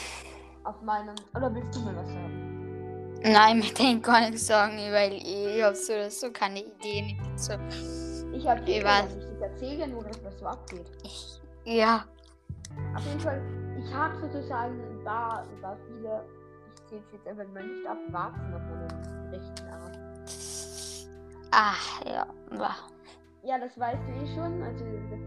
auf 0.63 0.81
meinem. 0.83 1.17
Oder 1.35 1.53
willst 1.53 1.77
du 1.77 1.81
mir 1.81 1.97
was 1.97 2.07
sagen? 2.07 3.19
Nein, 3.23 3.59
mit 3.59 3.77
denen 3.77 4.01
kann 4.01 4.33
ich 4.33 4.45
sagen, 4.45 4.77
weil 4.93 5.15
ich 5.15 5.61
hab 5.61 5.75
so 5.75 5.93
oder 5.93 6.09
so 6.09 6.31
keine 6.31 6.61
Ideen. 6.61 7.09
Ich 7.09 7.19
bin 7.19 7.37
so. 7.37 8.08
Ich 8.33 8.47
habe 8.47 8.61
Ich 8.63 8.79
ich 8.79 8.85
weiß. 8.85 9.15
nicht. 9.15 9.29
Ich 9.35 9.41
erzähle 9.43 9.75
ja 9.81 9.87
nur, 9.87 10.05
dass 10.05 10.23
das 10.23 10.39
so 10.39 10.47
abgeht. 10.47 10.87
Ich, 11.03 11.41
ja. 11.65 12.05
Auf 12.95 13.05
jeden 13.07 13.21
Fall, 13.21 13.43
ich 13.79 13.93
habe 13.95 14.17
sozusagen 14.21 14.81
ein 14.81 15.05
paar, 15.05 15.43
ein 15.43 15.61
paar 15.61 15.77
viele. 15.87 16.25
Ich 16.75 16.87
zähle 16.87 17.03
es 17.07 17.13
jetzt 17.13 17.27
einfach 17.27 17.53
mal 17.53 17.67
nicht 17.67 17.87
ab, 17.87 17.97
Warzen 18.11 18.55
auf 18.55 18.63
meinem 18.63 19.31
rechten 19.31 19.69
Arm. 19.69 19.93
Ah, 21.51 21.75
ja. 22.07 22.27
Ja, 23.43 23.59
das 23.59 23.79
weißt 23.79 24.01
du 24.07 24.13
eh 24.13 24.35
schon. 24.35 24.63
Also, 24.63 24.85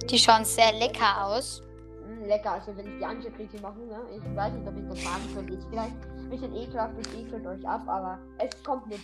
Die 0.07 0.17
schauen 0.17 0.45
sehr 0.45 0.71
lecker 0.73 1.25
aus. 1.25 1.61
Mm, 2.05 2.25
Lecker, 2.25 2.51
also 2.53 2.75
wenn 2.77 2.85
ich 2.87 2.97
die 2.99 3.05
anschaue, 3.05 3.31
kriege 3.31 3.55
ich 3.55 3.61
machen, 3.61 3.87
ne? 3.87 3.99
Ich 4.15 4.35
weiß 4.35 4.53
nicht, 4.53 4.67
ob 4.67 4.77
ich 4.77 4.87
das 4.87 5.03
sagen 5.03 5.23
soll. 5.33 5.53
Ist 5.53 5.67
vielleicht 5.69 5.95
ein 6.17 6.29
bisschen 6.29 6.55
ekelhaft, 6.55 6.93
ich 6.99 7.19
ekelt 7.19 7.45
euch 7.47 7.67
ab, 7.67 7.81
aber 7.87 8.19
es 8.37 8.63
kommt 8.63 8.85
Blut. 8.85 8.99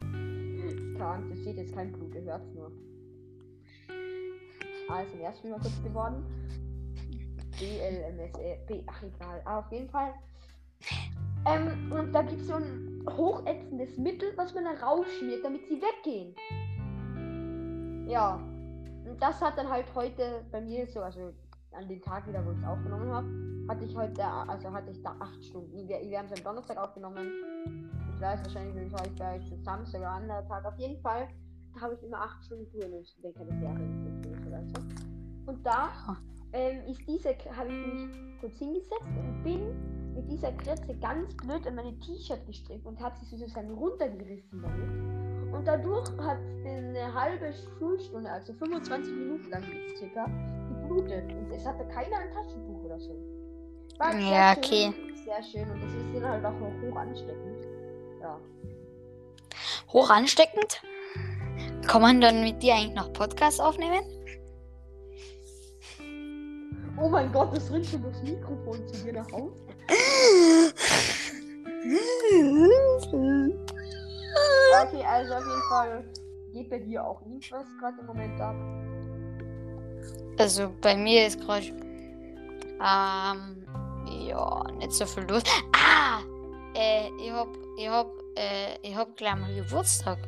Keine 0.00 1.06
Angst, 1.06 1.30
es 1.32 1.40
steht 1.40 1.56
jetzt 1.56 1.74
kein 1.74 1.92
Blut, 1.92 2.14
ihr 2.14 2.22
hört's 2.22 2.46
nur. 2.54 2.70
Ah, 4.88 5.02
ist 5.02 5.14
im 5.14 5.20
ersten 5.20 5.50
Mal 5.50 5.60
kurz 5.60 5.82
geworden. 5.82 6.24
BLMSE, 7.58 8.58
B, 8.66 8.82
ach 8.86 9.02
egal, 9.02 9.42
ah, 9.44 9.58
auf 9.58 9.70
jeden 9.70 9.88
Fall. 9.90 10.14
Ähm, 11.46 11.92
und 11.92 12.12
da 12.12 12.22
gibt's 12.22 12.46
so 12.46 12.54
ein 12.54 13.04
hochätzendes 13.08 13.96
Mittel, 13.98 14.32
was 14.36 14.54
man 14.54 14.64
da 14.64 14.72
rausschmiert, 14.84 15.44
damit 15.44 15.66
sie 15.68 15.80
weggehen. 15.80 16.34
Ja. 18.08 18.36
Und 19.06 19.20
das 19.20 19.40
hat 19.40 19.56
dann 19.56 19.68
halt 19.68 19.86
heute 19.94 20.44
bei 20.50 20.60
mir 20.60 20.86
so, 20.86 21.00
also 21.00 21.32
an 21.72 21.88
den 21.88 22.00
Tag 22.02 22.26
wieder, 22.28 22.44
wo 22.44 22.50
ich 22.50 22.58
es 22.58 22.64
aufgenommen 22.64 23.10
habe, 23.12 23.28
hatte 23.68 23.84
ich 23.84 23.96
heute, 23.96 24.24
also 24.24 24.72
hatte 24.72 24.90
ich 24.90 25.02
da 25.02 25.14
acht 25.20 25.44
Stunden. 25.44 25.88
Wir, 25.88 26.00
wir 26.00 26.18
haben 26.18 26.26
es 26.26 26.38
am 26.38 26.44
Donnerstag 26.44 26.76
aufgenommen. 26.76 27.30
Ich 28.14 28.20
weiß 28.20 28.42
wahrscheinlich, 28.42 28.86
ich 28.86 28.94
euch 28.94 29.14
da 29.16 29.34
jetzt 29.34 29.64
Samstag 29.64 30.00
oder 30.00 30.10
anderer 30.10 30.46
Tag. 30.46 30.64
Auf 30.64 30.78
jeden 30.78 31.00
Fall, 31.00 31.28
habe 31.80 31.94
ich 31.94 32.02
immer 32.02 32.20
acht 32.20 32.44
Stunden 32.44 32.70
Touren 32.70 32.92
und 32.92 33.02
ich 33.02 33.16
denke, 33.22 33.40
eine 33.40 33.58
Serie 33.58 33.88
durch 34.22 34.46
oder 34.46 34.62
so. 34.64 35.50
Und 35.50 35.66
da 35.66 36.16
ähm, 36.52 36.84
ist 36.86 37.00
diese, 37.06 37.30
habe 37.56 37.68
ich 37.68 37.94
mich 37.94 38.40
kurz 38.40 38.58
hingesetzt 38.58 39.02
und 39.02 39.42
bin 39.44 40.14
mit 40.14 40.28
dieser 40.30 40.52
Kretze 40.52 40.94
ganz 41.00 41.34
blöd 41.36 41.66
an 41.66 41.76
meine 41.76 41.98
T-Shirt 42.00 42.44
gestrickt 42.46 42.84
und 42.86 43.00
habe 43.00 43.16
sie 43.24 43.36
sozusagen 43.36 43.72
runtergerissen 43.72 44.62
damit. 44.62 45.54
Und 45.54 45.66
dadurch 45.66 46.08
hat 46.18 46.38
eine 46.64 47.12
halbe 47.12 47.52
Schulstunde, 47.52 48.30
also 48.30 48.52
25 48.54 49.12
Minuten 49.12 49.50
lang 49.50 49.64
circa, 49.96 50.26
geblutet. 50.68 51.30
Und 51.32 51.50
es 51.52 51.66
hatte 51.66 51.86
keiner 51.88 52.18
ein 52.18 52.32
Taschentuch 52.32 52.84
oder 52.84 52.98
so. 53.00 53.16
War 53.98 54.12
sehr 54.12 54.20
Ja, 54.22 54.54
schön, 54.54 54.64
okay. 54.64 54.94
Sehr 55.24 55.42
schön 55.42 55.70
und 55.70 55.82
das 55.82 55.92
ist 55.92 56.14
dann 56.14 56.28
halt 56.28 56.44
auch 56.44 56.58
noch 56.58 56.72
hoch 56.82 56.96
ansteckend. 56.96 57.66
Ja. 58.20 58.40
Hoch 59.92 60.10
ansteckend. 60.10 60.82
Kann 61.86 62.02
man 62.02 62.20
dann 62.20 62.42
mit 62.42 62.62
dir 62.62 62.74
eigentlich 62.74 62.94
noch 62.94 63.10
Podcasts 63.12 63.60
aufnehmen? 63.60 64.02
Oh 67.00 67.08
mein 67.08 67.32
Gott, 67.32 67.56
das 67.56 67.72
rinnt 67.72 67.86
schon 67.86 68.02
durchs 68.02 68.22
Mikrofon 68.22 68.86
zu 68.88 69.04
dir 69.04 69.14
nach 69.14 69.32
Hause. 69.32 69.54
Okay, 74.82 75.04
also 75.04 75.34
auf 75.34 75.46
jeden 75.46 75.62
Fall 75.68 76.04
geht 76.52 76.70
bei 76.70 76.78
dir 76.78 77.04
auch 77.04 77.20
irgendwas 77.22 77.66
gerade 77.80 78.00
im 78.00 78.06
Moment 78.06 78.40
ab. 78.40 78.54
Also 80.38 80.72
bei 80.80 80.94
mir 80.96 81.26
ist 81.26 81.40
gerade 81.40 81.66
ähm, 81.66 83.66
ja 84.28 84.64
nicht 84.78 84.92
so 84.92 85.06
viel 85.06 85.24
los. 85.24 85.42
Ah, 85.72 86.20
äh, 86.74 87.08
ich 87.18 87.32
hab, 87.32 87.48
ich 87.76 87.88
hab, 87.88 88.12
äh, 88.36 88.78
ich 88.82 88.94
hab 88.94 89.16
gleich 89.16 89.34
mal 89.36 89.52
Geburtstag. 89.54 90.18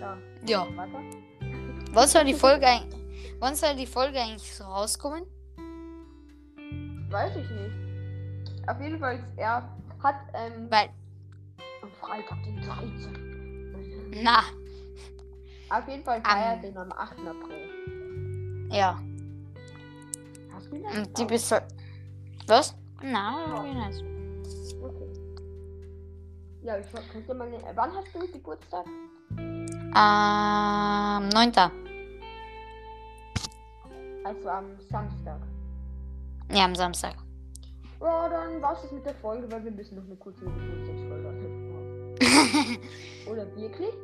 Ja, 0.00 0.16
Ja. 0.46 0.66
Wann 1.92 2.08
soll 2.08 2.24
die 2.24 2.34
Folge 2.44 2.66
eigentlich, 2.66 3.00
wann 3.38 3.54
soll 3.54 3.74
die 3.76 3.86
Folge 3.86 4.18
eigentlich 4.20 4.52
so 4.54 4.64
rauskommen? 4.64 5.24
Weiß 7.10 7.36
ich 7.36 7.50
nicht. 7.50 8.68
Auf 8.68 8.80
jeden 8.80 8.98
Fall, 8.98 9.22
er 9.36 9.68
hat 10.02 10.14
ähm, 10.34 10.70
Weil, 10.70 10.90
am 11.82 11.90
Freitag 12.00 12.42
den 12.44 12.56
13. 12.62 14.22
na, 14.22 14.40
Auf 15.70 15.88
jeden 15.88 16.04
Fall 16.04 16.20
feiert 16.22 16.62
den 16.64 16.76
am 16.76 16.92
8. 16.92 17.12
April. 17.18 18.68
ja. 18.72 18.98
Hast 20.52 20.70
du 20.70 20.76
ihn 20.76 20.84
Und 20.84 21.18
die 21.18 21.24
bist. 21.24 21.54
Was? 22.46 22.74
Na, 23.02 23.64
ich 23.66 23.74
nicht. 23.74 24.04
Okay. 24.82 25.10
Ja, 26.62 26.78
ich 26.78 26.86
wollte- 26.92 27.34
mal. 27.34 27.48
Wann 27.74 27.92
hast 27.96 28.14
du 28.14 28.18
Geburtstag? 28.32 28.84
Ähm, 29.96 31.28
9. 31.28 31.52
Also 34.24 34.48
am 34.48 34.66
Samstag. 34.90 35.40
Ja, 36.52 36.64
am 36.64 36.74
Samstag. 36.74 37.16
Ja, 38.00 38.28
dann 38.28 38.62
war's 38.62 38.82
das 38.82 38.92
mit 38.92 39.04
der 39.04 39.14
Folge, 39.14 39.50
weil 39.50 39.64
wir 39.64 39.72
müssen 39.72 39.96
noch 39.96 40.04
eine 40.04 40.16
kurze 40.16 40.44
Geburtstagsfolge. 40.44 41.20
Oder 43.30 43.56
wirklich? 43.56 43.94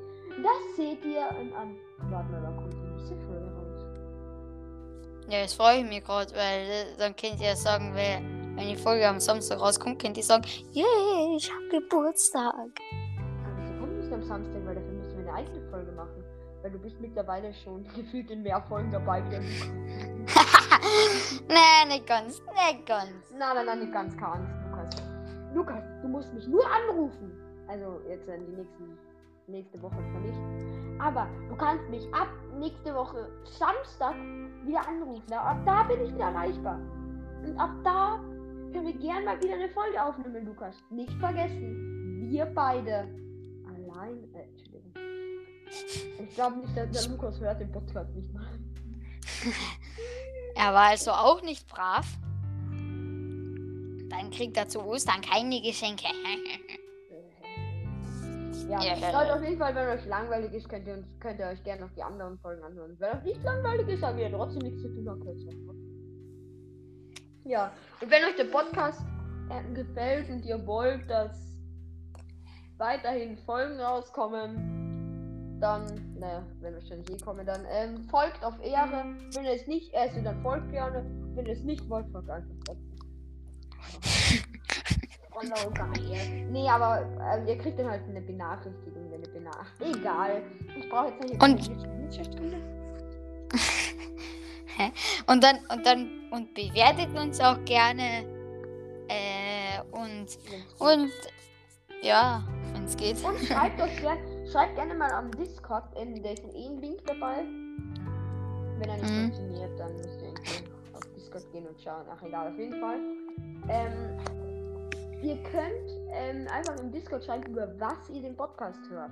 Das 0.42 0.77
seht 0.77 1.05
ihr 1.05 1.29
in 1.40 1.53
an. 1.55 1.77
Warte 2.11 2.31
mal, 2.31 2.42
wann 2.42 2.57
kommt 2.57 2.75
die 2.75 2.79
nächste 2.79 3.16
Folge 3.16 3.46
raus? 3.46 3.85
Ja, 5.29 5.38
jetzt 5.38 5.55
freue 5.55 5.79
ich 5.79 5.87
mich 5.87 6.05
gerade, 6.05 6.33
weil 6.35 6.61
äh, 6.61 6.96
dann 6.99 7.16
könnt 7.16 7.40
ihr 7.40 7.57
sagen, 7.57 7.92
wer, 7.94 8.20
wenn 8.57 8.68
die 8.68 8.77
Folge 8.77 9.09
am 9.09 9.18
Samstag 9.18 9.61
rauskommt, 9.61 10.01
könnt 10.01 10.16
ihr 10.16 10.22
sagen, 10.22 10.44
yay, 10.72 11.37
ich 11.37 11.51
habe 11.51 11.68
Geburtstag. 11.70 12.70
Sie 13.66 13.79
kommt 13.79 13.99
nicht 13.99 14.12
am 14.12 14.22
Samstag, 14.22 14.64
weil 14.64 14.77
wir 14.77 14.83
eine 14.83 14.86
eigene 15.37 15.61
Folge 15.70 15.92
machen. 15.92 16.25
Weil 16.62 16.70
du 16.70 16.79
bist 16.79 16.99
mittlerweile 17.01 17.53
schon 17.55 17.85
gefühlt 17.94 18.31
in 18.31 18.42
mehr 18.42 18.61
Folgen 18.62 18.90
dabei 18.90 19.20
nee, 21.49 21.88
nicht 21.88 22.07
ganz, 22.07 22.40
nicht 22.40 22.87
ganz. 22.87 23.11
Nein, 23.31 23.55
nein, 23.55 23.66
nein, 23.66 23.81
nicht 23.81 23.92
ganz 23.92 24.16
keine 24.16 24.33
Angst, 24.33 24.55
Lukas. 24.64 24.90
Lukas, 25.55 25.85
du 26.03 26.09
musst 26.09 26.33
mich 26.35 26.46
nur 26.49 26.64
anrufen. 26.66 27.33
Also 27.68 28.01
jetzt 28.09 28.29
in 28.29 28.46
die 28.46 28.53
nächsten, 28.53 28.99
nächste 29.46 29.83
Woche 29.83 29.96
zwar 29.96 30.20
nicht. 30.20 30.38
Aber 31.01 31.29
du 31.49 31.57
kannst 31.57 31.88
mich 31.90 32.12
ab 32.14 32.29
nächste 32.59 32.94
Woche 32.94 33.29
Samstag 33.44 34.14
wieder 34.64 34.87
anrufen. 34.87 35.33
Ab 35.33 35.59
da 35.64 35.83
bin 35.85 36.01
ich 36.01 36.14
wieder 36.14 36.27
erreichbar. 36.27 36.79
Und 37.44 37.59
ab 37.59 37.70
da 37.85 38.20
können 38.72 38.87
wir 38.87 38.94
gern 38.94 39.25
mal 39.25 39.42
wieder 39.42 39.55
eine 39.55 39.68
Folge 39.68 40.03
aufnehmen, 40.03 40.46
Lukas. 40.46 40.75
Nicht 40.90 41.12
vergessen, 41.14 42.29
wir 42.29 42.46
beide 42.46 43.09
allein. 43.66 44.33
Äh, 44.35 44.49
Entschuldigung. 44.49 44.92
Ich 46.18 46.35
glaube 46.35 46.59
nicht, 46.59 46.76
dass 46.76 46.90
der 46.90 47.11
Lukas 47.12 47.40
hört 47.40 47.61
den 47.61 47.72
Podcast 47.72 48.14
nicht 48.14 48.33
mal. 48.33 48.46
Er 50.55 50.72
war 50.72 50.88
also 50.90 51.11
auch 51.11 51.42
nicht 51.42 51.66
brav. 51.68 52.07
Dann 54.09 54.31
kriegt 54.31 54.57
er 54.57 54.68
zu 54.68 54.81
Ostern 54.83 55.20
keine 55.20 55.61
Geschenke. 55.61 56.05
Ja, 58.68 58.83
Ja. 58.83 58.94
Leute, 59.20 59.35
auf 59.35 59.42
jeden 59.42 59.59
Fall, 59.59 59.74
wenn 59.76 59.88
euch 59.96 60.05
langweilig 60.07 60.52
ist, 60.52 60.68
könnt 60.68 60.88
ihr, 60.88 60.94
uns, 60.94 61.07
könnt 61.20 61.38
ihr 61.38 61.46
euch 61.46 61.62
gerne 61.62 61.83
noch 61.83 61.92
die 61.92 62.02
anderen 62.02 62.37
Folgen 62.40 62.64
anhören. 62.64 62.96
Wenn 62.98 63.18
euch 63.18 63.22
nicht 63.22 63.44
langweilig 63.44 63.87
ist, 63.87 64.02
aber 64.02 64.18
ihr 64.18 64.31
trotzdem 64.31 64.62
nichts 64.62 64.83
zu 64.83 64.88
tun 64.88 65.09
einfach. 65.09 65.74
Ja, 67.44 67.72
und 68.00 68.11
wenn 68.11 68.24
euch 68.24 68.35
der 68.35 68.46
Podcast 68.46 69.02
äh, 69.50 69.72
gefällt 69.72 70.29
und 70.31 70.44
ihr 70.44 70.66
wollt, 70.66 71.09
dass 71.09 71.38
weiterhin 72.76 73.38
Folgen 73.38 73.79
rauskommen, 73.79 74.86
dann, 75.61 75.85
naja, 76.19 76.42
wenn 76.61 76.75
wahrscheinlich 76.75 77.11
eh 77.11 77.16
kommen, 77.19 77.47
dann 77.47 77.64
ähm, 77.71 78.05
folgt 78.11 78.45
auf 78.45 78.55
Ehre. 78.62 79.05
Wenn 79.35 79.45
ihr 79.45 79.53
es 79.55 79.66
nicht, 79.66 79.95
also 79.95 80.21
dann 80.23 80.40
folgt 80.42 80.71
gerne. 80.71 81.05
Wenn 81.35 81.47
ihr 81.47 81.53
es 81.53 81.62
nicht 81.62 81.88
wollt, 81.88 82.09
folgt 82.11 82.31
einfach. 82.31 82.55
Oh 85.38 85.42
no, 85.45 85.71
geil. 85.75 86.47
Nee, 86.51 86.66
aber 86.69 87.03
äh, 87.21 87.47
ihr 87.51 87.59
kriegt 87.59 87.79
dann 87.79 87.90
halt 87.90 88.03
eine 88.09 88.23
Benachrichtigung, 88.23 89.11
wenn 89.11 89.23
ihr 89.23 89.31
benachrichtigt. 89.31 89.97
Egal. 90.01 90.42
Ich 90.79 90.88
brauche 90.88 91.09
jetzt 91.11 91.23
nicht 91.23 91.42
Und- 91.42 91.71
Und 95.27 95.42
dann, 95.42 95.57
und 95.73 95.87
dann, 95.87 96.11
und 96.31 96.55
bewertet 96.55 97.09
uns 97.19 97.40
auch 97.40 97.62
gerne. 97.64 98.25
Äh, 99.09 99.81
und, 99.90 100.27
und, 100.79 101.11
ja, 102.03 102.47
wenn 102.75 102.85
es 102.85 102.97
geht. 102.97 103.16
Und 103.25 103.38
schreibt 103.38 103.81
euch 103.81 103.97
gerne, 104.01 104.21
schreibt 104.57 104.75
gerne 104.77 104.95
mal 104.95 105.11
am 105.12 105.31
Discord, 105.33 105.85
ähm, 105.97 106.23
da 106.23 106.31
ist 106.31 106.42
ein 106.45 106.55
eh 106.55 106.66
ein 106.69 106.81
Link 106.81 107.05
dabei. 107.07 107.45
Wenn 108.79 108.88
er 108.88 108.97
nicht 108.97 109.11
Mhm. 109.11 109.33
funktioniert, 109.33 109.79
dann 109.79 109.95
müsst 109.97 110.23
ihr 110.23 110.31
auf 110.95 111.03
Discord 111.14 111.53
gehen 111.53 111.66
und 111.66 111.79
schauen. 111.79 112.07
Ach 112.11 112.23
egal, 112.23 112.49
auf 112.49 112.59
jeden 112.59 112.81
Fall. 112.81 112.99
Ähm, 113.69 114.19
ihr 115.23 115.37
könnt 115.42 115.90
ähm, 116.11 116.47
einfach 116.51 116.75
im 116.81 116.90
Discord 116.90 117.23
schreiben, 117.25 117.53
über 117.53 117.69
was 117.79 118.09
ihr 118.09 118.23
den 118.23 118.35
Podcast 118.35 118.81
hört. 118.88 119.11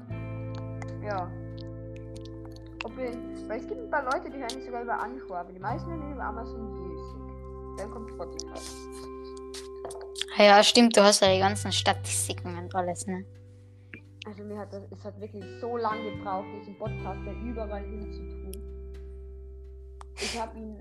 Ja. 1.03 1.31
Ob 2.85 2.97
ihr, 2.99 3.13
weil 3.47 3.61
es 3.61 3.67
gibt 3.69 3.81
ein 3.83 3.91
paar 3.91 4.05
Leute, 4.05 4.31
die 4.31 4.39
hören 4.39 4.55
nicht 4.55 4.65
sogar 4.65 4.83
über 4.83 4.99
Anchor, 4.99 5.37
aber 5.39 5.53
die 5.53 5.59
meisten 5.61 5.91
hören 5.91 6.13
über 6.15 6.25
Amazon 6.25 6.73
Music. 6.73 7.79
Dann 7.79 7.91
kommt 7.91 8.11
Spotify. 8.13 8.61
Ja, 10.39 10.63
stimmt, 10.63 10.97
du 10.97 11.03
hast 11.03 11.21
ja 11.21 11.31
die 11.35 11.39
ganzen 11.41 11.71
Statistiken 11.71 12.57
und 12.57 12.75
alles, 12.75 13.07
ne? 13.07 13.27
Also 14.25 14.43
mir 14.43 14.59
hat 14.59 14.73
das, 14.73 14.83
es 14.91 15.05
hat 15.05 15.21
wirklich 15.21 15.45
so 15.61 15.77
lange 15.77 16.17
gebraucht, 16.17 16.47
diesen 16.59 16.77
Podcast 16.79 17.21
da 17.27 17.33
überall 17.33 17.85
hin 17.85 18.11
zu 18.13 18.21
tun. 18.29 18.53
Ich 20.17 20.41
habe 20.41 20.59
ihn, 20.59 20.77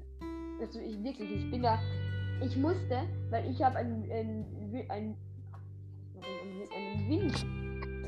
also 0.62 0.80
ich 0.80 1.04
wirklich, 1.04 1.32
ich 1.32 1.52
bin 1.52 1.64
da, 1.64 1.80
ich 2.42 2.56
musste, 2.56 3.02
weil 3.30 3.50
ich 3.50 3.62
habe 3.62 3.78
ein, 3.78 4.10
ein, 4.10 4.46
ein, 4.72 4.86
ein, 4.90 5.18
ein, 6.22 6.70
ein 6.74 7.10
Win, 7.10 7.32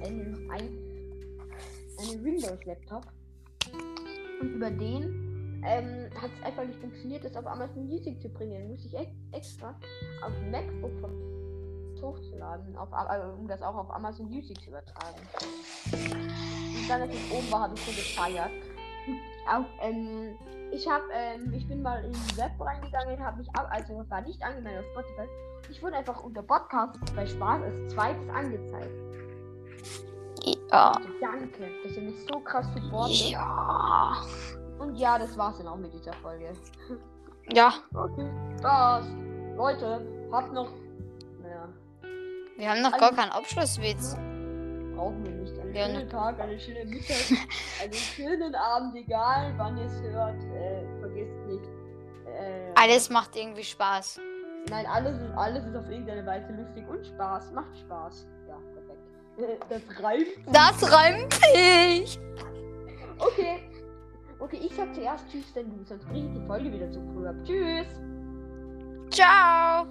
einen, 0.04 0.50
ein, 0.50 0.70
einen 2.00 2.24
Windows-Laptop 2.24 3.06
und 4.42 4.54
über 4.54 4.72
den 4.72 5.62
ähm, 5.66 6.10
hat 6.22 6.32
es 6.38 6.44
einfach 6.46 6.66
nicht 6.66 6.80
funktioniert, 6.80 7.26
das 7.26 7.36
auf 7.36 7.46
Amazon 7.48 7.88
Music 7.88 8.22
zu 8.22 8.30
bringen. 8.30 8.70
Muss 8.70 8.86
ich 8.86 8.94
ex 8.96 9.12
extra 9.32 9.76
auf 10.22 10.34
MacBook 10.52 10.92
von 11.02 11.35
hochzuladen, 12.06 12.78
auf, 12.78 12.90
äh, 12.92 13.26
um 13.38 13.48
das 13.48 13.62
auch 13.62 13.76
auf 13.76 13.94
Amazon 13.94 14.28
Music 14.28 14.60
zu 14.62 14.70
übertragen. 14.70 15.20
Und 15.92 16.90
dann, 16.90 17.02
als 17.02 17.14
es 17.14 17.32
oben 17.32 17.52
war, 17.52 17.62
habe 17.62 17.74
ich 17.76 17.82
so 17.82 17.92
gefeiert. 17.92 18.52
Auch, 19.48 19.66
ähm, 19.82 20.36
ich 20.72 20.90
habe, 20.90 21.04
ähm, 21.14 21.54
ich 21.54 21.68
bin 21.68 21.84
mal 21.84 22.04
in 22.04 22.12
die 22.12 22.38
Web 22.38 22.52
reingegangen, 22.60 23.24
habe 23.24 23.38
mich 23.38 23.50
ab, 23.56 23.68
also 23.70 24.04
war 24.10 24.22
nicht 24.22 24.42
angemeldet 24.42 24.84
auf 24.84 24.92
Spotify. 25.04 25.30
Ich 25.70 25.82
wurde 25.84 25.98
einfach 25.98 26.24
unter 26.24 26.42
Podcast 26.42 26.98
bei 27.16 27.26
Spaß 27.26 27.62
als 27.62 27.94
zweites 27.94 28.30
angezeigt. 28.30 28.90
Ja. 30.72 30.92
Also 30.92 31.10
danke, 31.22 31.70
dass 31.84 31.96
ihr 31.96 32.04
mich 32.04 32.26
so 32.28 32.40
krass 32.40 32.66
supportet. 32.74 33.30
Ja. 33.32 34.18
Und 34.80 34.96
ja, 34.96 35.18
das 35.18 35.38
war's 35.38 35.58
dann 35.58 35.68
auch 35.68 35.78
mit 35.78 35.94
dieser 35.94 36.14
Folge. 36.14 36.52
Ja, 37.52 37.74
Okay. 37.94 38.30
Spaß. 38.60 39.06
Leute, 39.56 40.28
habt 40.32 40.54
noch. 40.54 40.70
Wir 42.58 42.70
haben 42.70 42.82
noch 42.82 42.98
gar 42.98 43.12
keinen 43.14 43.32
Abschlusswitz. 43.32 44.16
brauchen 44.96 45.24
wir 45.26 45.32
nicht. 45.32 45.60
Einen 45.60 45.74
Ja, 45.76 45.86
schönen 45.88 45.98
ne. 46.06 46.08
Tag, 46.10 46.40
eine 46.40 46.60
schöne 46.60 46.86
Mittag, 46.86 47.16
einen 47.84 47.94
schönen 47.94 48.56
Abend, 48.56 48.96
egal 48.96 49.54
wann 49.58 49.78
ihr 49.78 49.86
es 49.86 50.02
hört. 50.02 50.42
Äh, 50.44 51.00
vergesst 51.02 51.38
nicht. 51.48 51.66
Äh, 52.28 52.72
Alles 52.76 53.10
macht 53.10 53.36
irgendwie 53.36 53.64
Spaß. 53.64 54.20
Nein, 54.70 54.86
alles, 54.88 55.22
ist- 55.22 55.38
alles 55.38 55.66
ist 55.66 55.76
auf 55.76 55.88
irgendeine 55.90 56.26
Weise 56.26 56.52
lustig 56.54 56.88
und 56.88 57.06
Spaß. 57.06 57.52
Macht 57.52 57.78
Spaß. 57.78 58.28
Ja, 58.48 58.58
perfekt. 58.74 59.02
Das 59.70 60.04
reimt. 60.04 60.28
Das 60.48 60.92
reimt 60.92 61.34
sich. 61.34 62.20
Okay. 63.20 63.70
Okay, 64.40 64.60
ich 64.66 64.76
sag 64.76 64.94
zuerst 64.96 65.30
Tschüss, 65.30 65.54
denn 65.54 65.70
du, 65.78 65.84
sonst 65.86 66.06
bringe 66.08 66.28
ich 66.28 66.40
die 66.42 66.46
Folge 66.48 66.72
wieder 66.72 66.90
zu 66.92 67.02
früh 67.14 67.28
ab. 67.28 67.36
Tschüss. 67.44 67.88
Ciao. 69.10 69.86